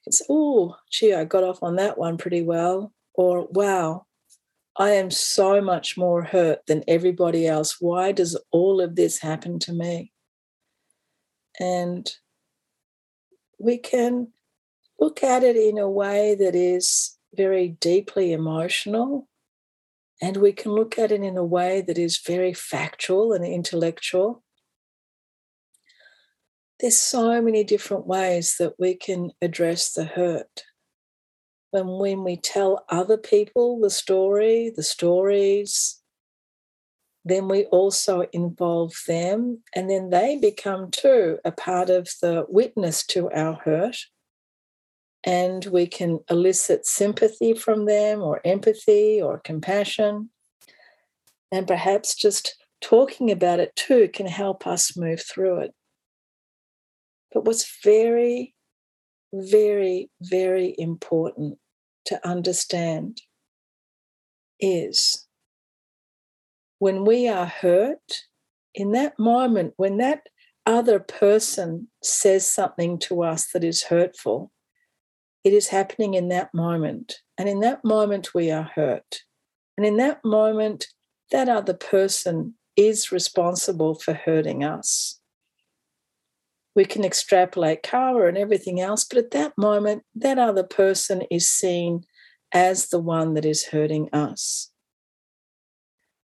It's, 0.06 0.22
oh, 0.28 0.76
gee, 0.90 1.14
I 1.14 1.24
got 1.24 1.44
off 1.44 1.62
on 1.62 1.76
that 1.76 1.98
one 1.98 2.16
pretty 2.16 2.42
well. 2.42 2.92
Or, 3.14 3.46
wow, 3.50 4.06
I 4.76 4.90
am 4.90 5.11
so 5.11 5.61
much 5.61 5.96
more 5.96 6.22
hurt 6.22 6.66
than 6.66 6.85
everybody 6.88 7.46
else. 7.46 7.80
Why 7.80 8.12
does 8.12 8.37
all 8.50 8.80
of 8.80 8.96
this 8.96 9.20
happen 9.20 9.59
to 9.61 9.72
me? 9.72 10.12
And 11.61 12.11
we 13.59 13.78
can 13.78 14.33
look 14.98 15.22
at 15.22 15.42
it 15.42 15.56
in 15.56 15.78
a 15.78 15.90
way 15.90 16.35
that 16.35 16.54
is 16.54 17.18
very 17.35 17.68
deeply 17.68 18.33
emotional, 18.33 19.28
and 20.22 20.37
we 20.38 20.52
can 20.52 20.72
look 20.72 20.98
at 20.98 21.12
it 21.12 21.22
in 21.22 21.37
a 21.37 21.44
way 21.44 21.80
that 21.80 21.98
is 21.98 22.18
very 22.18 22.52
factual 22.54 23.33
and 23.33 23.44
intellectual. 23.44 24.42
There's 26.81 26.97
so 26.97 27.43
many 27.43 27.62
different 27.62 28.07
ways 28.07 28.57
that 28.59 28.73
we 28.79 28.95
can 28.95 29.33
address 29.43 29.93
the 29.93 30.05
hurt. 30.05 30.62
when 31.73 31.87
when 31.87 32.25
we 32.25 32.37
tell 32.37 32.85
other 32.88 33.16
people 33.16 33.79
the 33.81 33.90
story, 33.90 34.73
the 34.75 34.83
stories, 34.83 36.01
then 37.25 37.49
we 37.49 37.66
also 37.66 38.27
involve 38.33 38.93
them, 39.07 39.62
and 39.75 39.90
then 39.90 40.11
they 40.11 40.37
become 40.37 40.90
too 40.90 41.38
a 41.45 41.53
part 41.53 41.90
of 41.90 42.09
the 42.23 42.47
witness 42.49 43.07
to 43.07 43.31
our 43.31 43.55
hurt. 43.55 43.99
And 45.23 45.66
we 45.66 45.87
can 45.87 46.21
elicit 46.31 46.87
sympathy 46.87 47.53
from 47.53 47.85
them, 47.85 48.23
or 48.23 48.40
empathy, 48.45 49.21
or 49.21 49.38
compassion. 49.38 50.31
And 51.53 51.69
perhaps 51.69 52.14
just 52.14 52.57
talking 52.81 53.31
about 53.31 53.61
it 53.61 53.77
too 53.77 54.09
can 54.14 54.27
help 54.27 54.66
us 54.66 54.97
move 54.97 55.23
through 55.23 55.61
it. 55.61 55.75
But 57.33 57.45
what's 57.45 57.81
very, 57.83 58.55
very, 59.33 60.11
very 60.21 60.75
important 60.79 61.59
to 62.07 62.29
understand 62.29 63.23
is 64.59 65.27
when 66.79 67.05
we 67.05 67.29
are 67.29 67.47
hurt, 67.47 68.25
in 68.75 68.93
that 68.93 69.19
moment, 69.19 69.75
when 69.77 69.99
that 69.99 70.23
other 70.66 70.99
person 70.99 71.88
says 72.03 72.51
something 72.51 72.99
to 72.99 73.23
us 73.23 73.51
that 73.53 73.64
is 73.64 73.85
hurtful, 73.85 74.51
it 75.45 75.53
is 75.53 75.69
happening 75.69 76.14
in 76.14 76.29
that 76.29 76.53
moment. 76.53 77.16
And 77.38 77.49
in 77.49 77.61
that 77.61 77.85
moment, 77.85 78.35
we 78.35 78.51
are 78.51 78.71
hurt. 78.75 79.23
And 79.77 79.87
in 79.87 79.97
that 79.97 80.25
moment, 80.25 80.87
that 81.31 81.49
other 81.49 81.75
person 81.75 82.55
is 82.77 83.12
responsible 83.12 83.95
for 83.95 84.14
hurting 84.14 84.64
us. 84.64 85.19
We 86.74 86.85
can 86.85 87.04
extrapolate 87.04 87.83
karma 87.83 88.26
and 88.26 88.38
everything 88.38 88.80
else, 88.80 89.04
but 89.04 89.18
at 89.18 89.33
that 89.33 89.59
moment, 89.59 90.04
that 90.14 90.38
other 90.38 90.62
person 90.62 91.22
is 91.30 91.50
seen 91.50 92.04
as 92.52 92.88
the 92.88 93.00
one 93.00 93.35
that 93.35 93.44
is 93.44 93.66
hurting 93.66 94.09
us. 94.12 94.70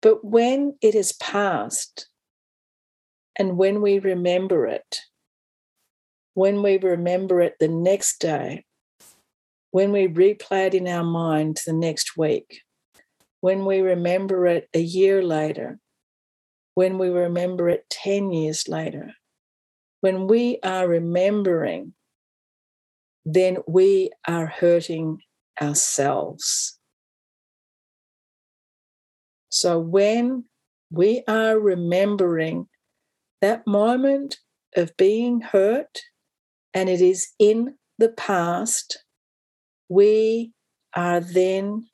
But 0.01 0.23
when 0.23 0.75
it 0.81 0.95
is 0.95 1.13
past, 1.13 2.09
and 3.37 3.57
when 3.57 3.81
we 3.81 3.99
remember 3.99 4.67
it, 4.67 4.99
when 6.33 6.61
we 6.61 6.77
remember 6.77 7.41
it 7.41 7.55
the 7.59 7.67
next 7.67 8.19
day, 8.19 8.65
when 9.71 9.91
we 9.91 10.07
replay 10.07 10.67
it 10.67 10.73
in 10.75 10.87
our 10.87 11.03
mind 11.03 11.61
the 11.65 11.73
next 11.73 12.17
week, 12.17 12.61
when 13.41 13.65
we 13.65 13.79
remember 13.79 14.45
it 14.45 14.69
a 14.73 14.79
year 14.79 15.23
later, 15.23 15.79
when 16.75 16.97
we 16.97 17.09
remember 17.09 17.69
it 17.69 17.85
10 17.89 18.31
years 18.31 18.67
later. 18.67 19.13
When 20.03 20.27
we 20.27 20.59
are 20.63 20.85
remembering, 20.85 21.93
then 23.23 23.59
we 23.65 24.11
are 24.27 24.47
hurting 24.47 25.19
ourselves. 25.61 26.77
So 29.47 29.79
when 29.79 30.43
we 30.91 31.23
are 31.25 31.57
remembering 31.57 32.67
that 33.39 33.65
moment 33.65 34.39
of 34.75 34.97
being 34.97 35.39
hurt 35.39 36.01
and 36.73 36.89
it 36.89 36.99
is 36.99 37.29
in 37.39 37.75
the 37.97 38.09
past, 38.09 39.05
we 39.87 40.51
are 40.93 41.21
then 41.21 41.85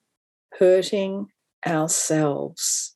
hurting 0.58 1.28
ourselves. 1.64 2.96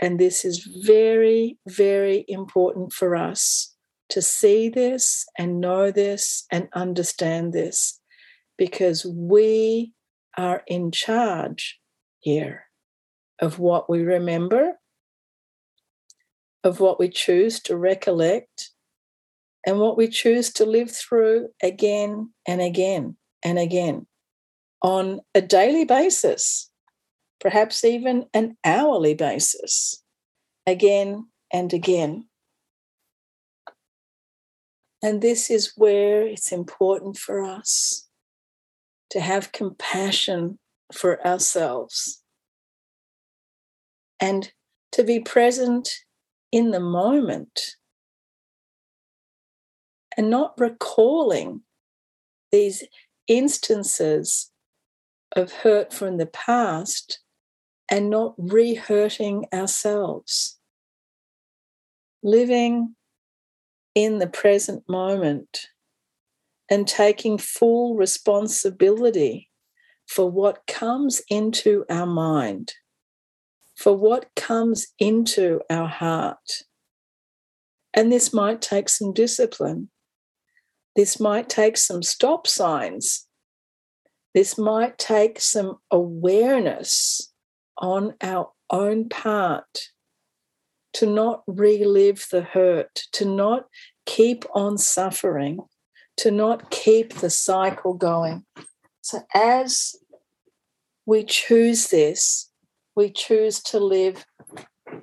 And 0.00 0.18
this 0.18 0.44
is 0.44 0.68
very, 0.84 1.58
very 1.68 2.24
important 2.26 2.92
for 2.92 3.14
us 3.14 3.76
to 4.10 4.22
see 4.22 4.68
this 4.68 5.26
and 5.38 5.60
know 5.60 5.90
this 5.90 6.46
and 6.50 6.68
understand 6.72 7.52
this 7.52 8.00
because 8.58 9.04
we 9.04 9.92
are 10.36 10.62
in 10.66 10.90
charge 10.90 11.78
here 12.20 12.64
of 13.40 13.58
what 13.58 13.88
we 13.88 14.02
remember, 14.02 14.78
of 16.62 16.80
what 16.80 16.98
we 16.98 17.08
choose 17.08 17.60
to 17.60 17.76
recollect, 17.76 18.70
and 19.66 19.78
what 19.78 19.96
we 19.96 20.08
choose 20.08 20.52
to 20.52 20.64
live 20.64 20.90
through 20.90 21.48
again 21.62 22.32
and 22.46 22.60
again 22.60 23.16
and 23.44 23.58
again 23.58 24.06
on 24.82 25.20
a 25.34 25.40
daily 25.40 25.84
basis 25.84 26.70
perhaps 27.40 27.84
even 27.84 28.26
an 28.34 28.56
hourly 28.64 29.14
basis, 29.14 30.02
again 30.66 31.26
and 31.52 31.72
again. 31.72 32.28
And 35.02 35.22
this 35.22 35.50
is 35.50 35.72
where 35.76 36.22
it's 36.26 36.52
important 36.52 37.16
for 37.16 37.42
us 37.42 38.08
to 39.10 39.20
have 39.20 39.52
compassion 39.52 40.58
for 40.92 41.24
ourselves 41.26 42.22
and 44.20 44.52
to 44.92 45.02
be 45.02 45.20
present 45.20 45.88
in 46.52 46.70
the 46.70 46.80
moment 46.80 47.76
and 50.16 50.28
not 50.28 50.52
recalling 50.58 51.62
these 52.52 52.84
instances 53.26 54.50
of 55.36 55.52
hurt 55.52 55.92
from 55.92 56.18
the 56.18 56.26
past 56.26 57.20
and 57.90 58.10
not 58.10 58.34
re 58.36 58.74
hurting 58.74 59.46
ourselves. 59.52 60.58
Living 62.22 62.96
in 63.94 64.18
the 64.18 64.26
present 64.26 64.82
moment 64.88 65.68
and 66.70 66.86
taking 66.86 67.38
full 67.38 67.96
responsibility 67.96 69.50
for 70.06 70.30
what 70.30 70.66
comes 70.66 71.22
into 71.28 71.84
our 71.90 72.06
mind, 72.06 72.72
for 73.76 73.96
what 73.96 74.26
comes 74.36 74.88
into 74.98 75.60
our 75.68 75.88
heart. 75.88 76.64
And 77.94 78.12
this 78.12 78.32
might 78.32 78.60
take 78.60 78.88
some 78.88 79.12
discipline. 79.12 79.90
This 80.96 81.18
might 81.18 81.48
take 81.48 81.76
some 81.76 82.02
stop 82.02 82.46
signs. 82.46 83.26
This 84.34 84.56
might 84.56 84.98
take 84.98 85.40
some 85.40 85.78
awareness 85.90 87.32
on 87.78 88.14
our 88.20 88.52
own 88.70 89.08
part 89.08 89.90
to 90.94 91.06
not 91.06 91.42
relive 91.46 92.26
the 92.30 92.42
hurt, 92.42 93.02
to 93.12 93.24
not 93.24 93.66
keep 94.06 94.44
on 94.54 94.78
suffering, 94.78 95.60
to 96.16 96.30
not 96.30 96.70
keep 96.70 97.14
the 97.14 97.30
cycle 97.30 97.94
going. 97.94 98.44
So, 99.00 99.22
as 99.34 99.96
we 101.06 101.24
choose 101.24 101.88
this, 101.88 102.50
we 102.94 103.10
choose 103.10 103.62
to 103.64 103.78
live 103.78 104.26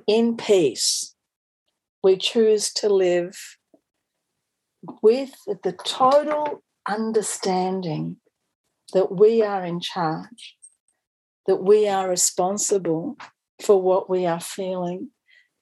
in 0.08 0.38
peace. 0.38 1.15
We 2.04 2.17
choose 2.17 2.71
to 2.73 2.89
live 2.89 3.58
with 5.02 5.34
the 5.63 5.76
total 5.84 6.63
understanding 6.88 8.17
that 8.93 9.12
we 9.12 9.41
are 9.41 9.65
in 9.65 9.80
charge 9.80 10.58
that 11.47 11.63
we 11.63 11.88
are 11.88 12.10
responsible 12.10 13.17
for 13.62 13.82
what 13.82 14.10
we 14.10 14.26
are 14.26 14.39
feeling 14.39 15.10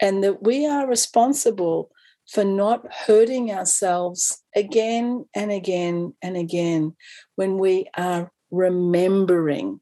and 0.02 0.24
that 0.24 0.44
we 0.44 0.66
are 0.66 0.88
responsible 0.88 1.92
for 2.30 2.44
not 2.44 2.92
hurting 2.92 3.52
ourselves 3.52 4.42
again 4.56 5.26
and 5.36 5.52
again 5.52 6.14
and 6.22 6.36
again 6.36 6.96
when 7.36 7.58
we 7.58 7.88
are 7.96 8.32
remembering 8.52 9.80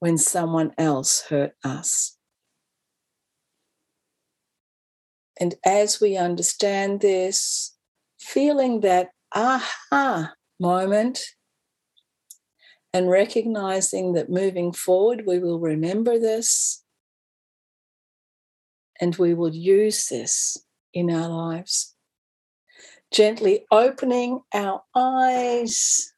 when 0.00 0.16
someone 0.16 0.72
else 0.78 1.24
hurt 1.28 1.52
us. 1.64 2.16
And 5.40 5.54
as 5.64 6.00
we 6.00 6.16
understand 6.16 7.00
this, 7.00 7.76
feeling 8.20 8.80
that 8.80 9.10
aha 9.34 10.32
moment 10.60 11.20
and 12.92 13.08
recognizing 13.08 14.14
that 14.14 14.30
moving 14.30 14.72
forward, 14.72 15.24
we 15.26 15.38
will 15.38 15.60
remember 15.60 16.18
this 16.18 16.82
and 19.00 19.16
we 19.16 19.34
will 19.34 19.54
use 19.54 20.08
this 20.08 20.58
in 20.92 21.10
our 21.10 21.28
lives. 21.28 21.94
Gently 23.12 23.64
opening 23.70 24.40
our 24.52 24.82
eyes, 24.94 26.12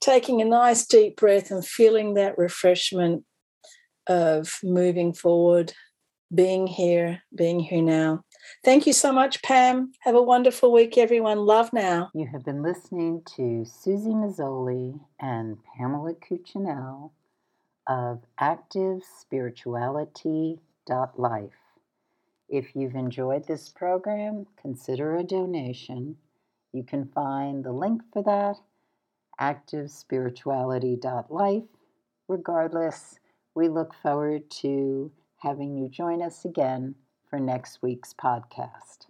taking 0.00 0.42
a 0.42 0.44
nice 0.44 0.86
deep 0.86 1.16
breath 1.16 1.50
and 1.50 1.64
feeling 1.64 2.14
that 2.14 2.36
refreshment 2.36 3.24
of 4.08 4.58
moving 4.64 5.12
forward, 5.12 5.72
being 6.34 6.66
here, 6.66 7.22
being 7.34 7.60
here 7.60 7.82
now. 7.82 8.24
Thank 8.64 8.86
you 8.86 8.92
so 8.92 9.12
much, 9.12 9.40
Pam. 9.42 9.92
Have 10.00 10.16
a 10.16 10.22
wonderful 10.22 10.72
week, 10.72 10.98
everyone. 10.98 11.38
Love 11.38 11.72
now. 11.72 12.10
You 12.14 12.26
have 12.32 12.44
been 12.44 12.62
listening 12.62 13.22
to 13.36 13.64
Susie 13.64 14.10
Mazzoli 14.10 14.98
and 15.20 15.56
Pamela 15.76 16.14
Cuccinell 16.14 17.12
of 17.86 18.22
ActiveSpirituality.life. 20.88 21.50
If 22.48 22.74
you've 22.76 22.94
enjoyed 22.94 23.46
this 23.46 23.68
program, 23.68 24.46
consider 24.60 25.16
a 25.16 25.22
donation. 25.22 26.16
You 26.72 26.84
can 26.84 27.06
find 27.06 27.64
the 27.64 27.72
link 27.72 28.02
for 28.12 28.22
that 28.22 28.56
activespirituality.life. 29.40 31.64
Regardless, 32.28 33.18
we 33.54 33.68
look 33.68 33.94
forward 33.94 34.50
to 34.50 35.10
having 35.38 35.76
you 35.76 35.88
join 35.88 36.22
us 36.22 36.44
again 36.44 36.94
for 37.28 37.38
next 37.38 37.80
week's 37.82 38.14
podcast. 38.14 39.06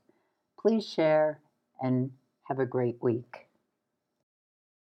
Please 0.58 0.88
share 0.88 1.40
and 1.80 2.12
have 2.44 2.60
a 2.60 2.66
great 2.66 3.02
week. 3.02 3.48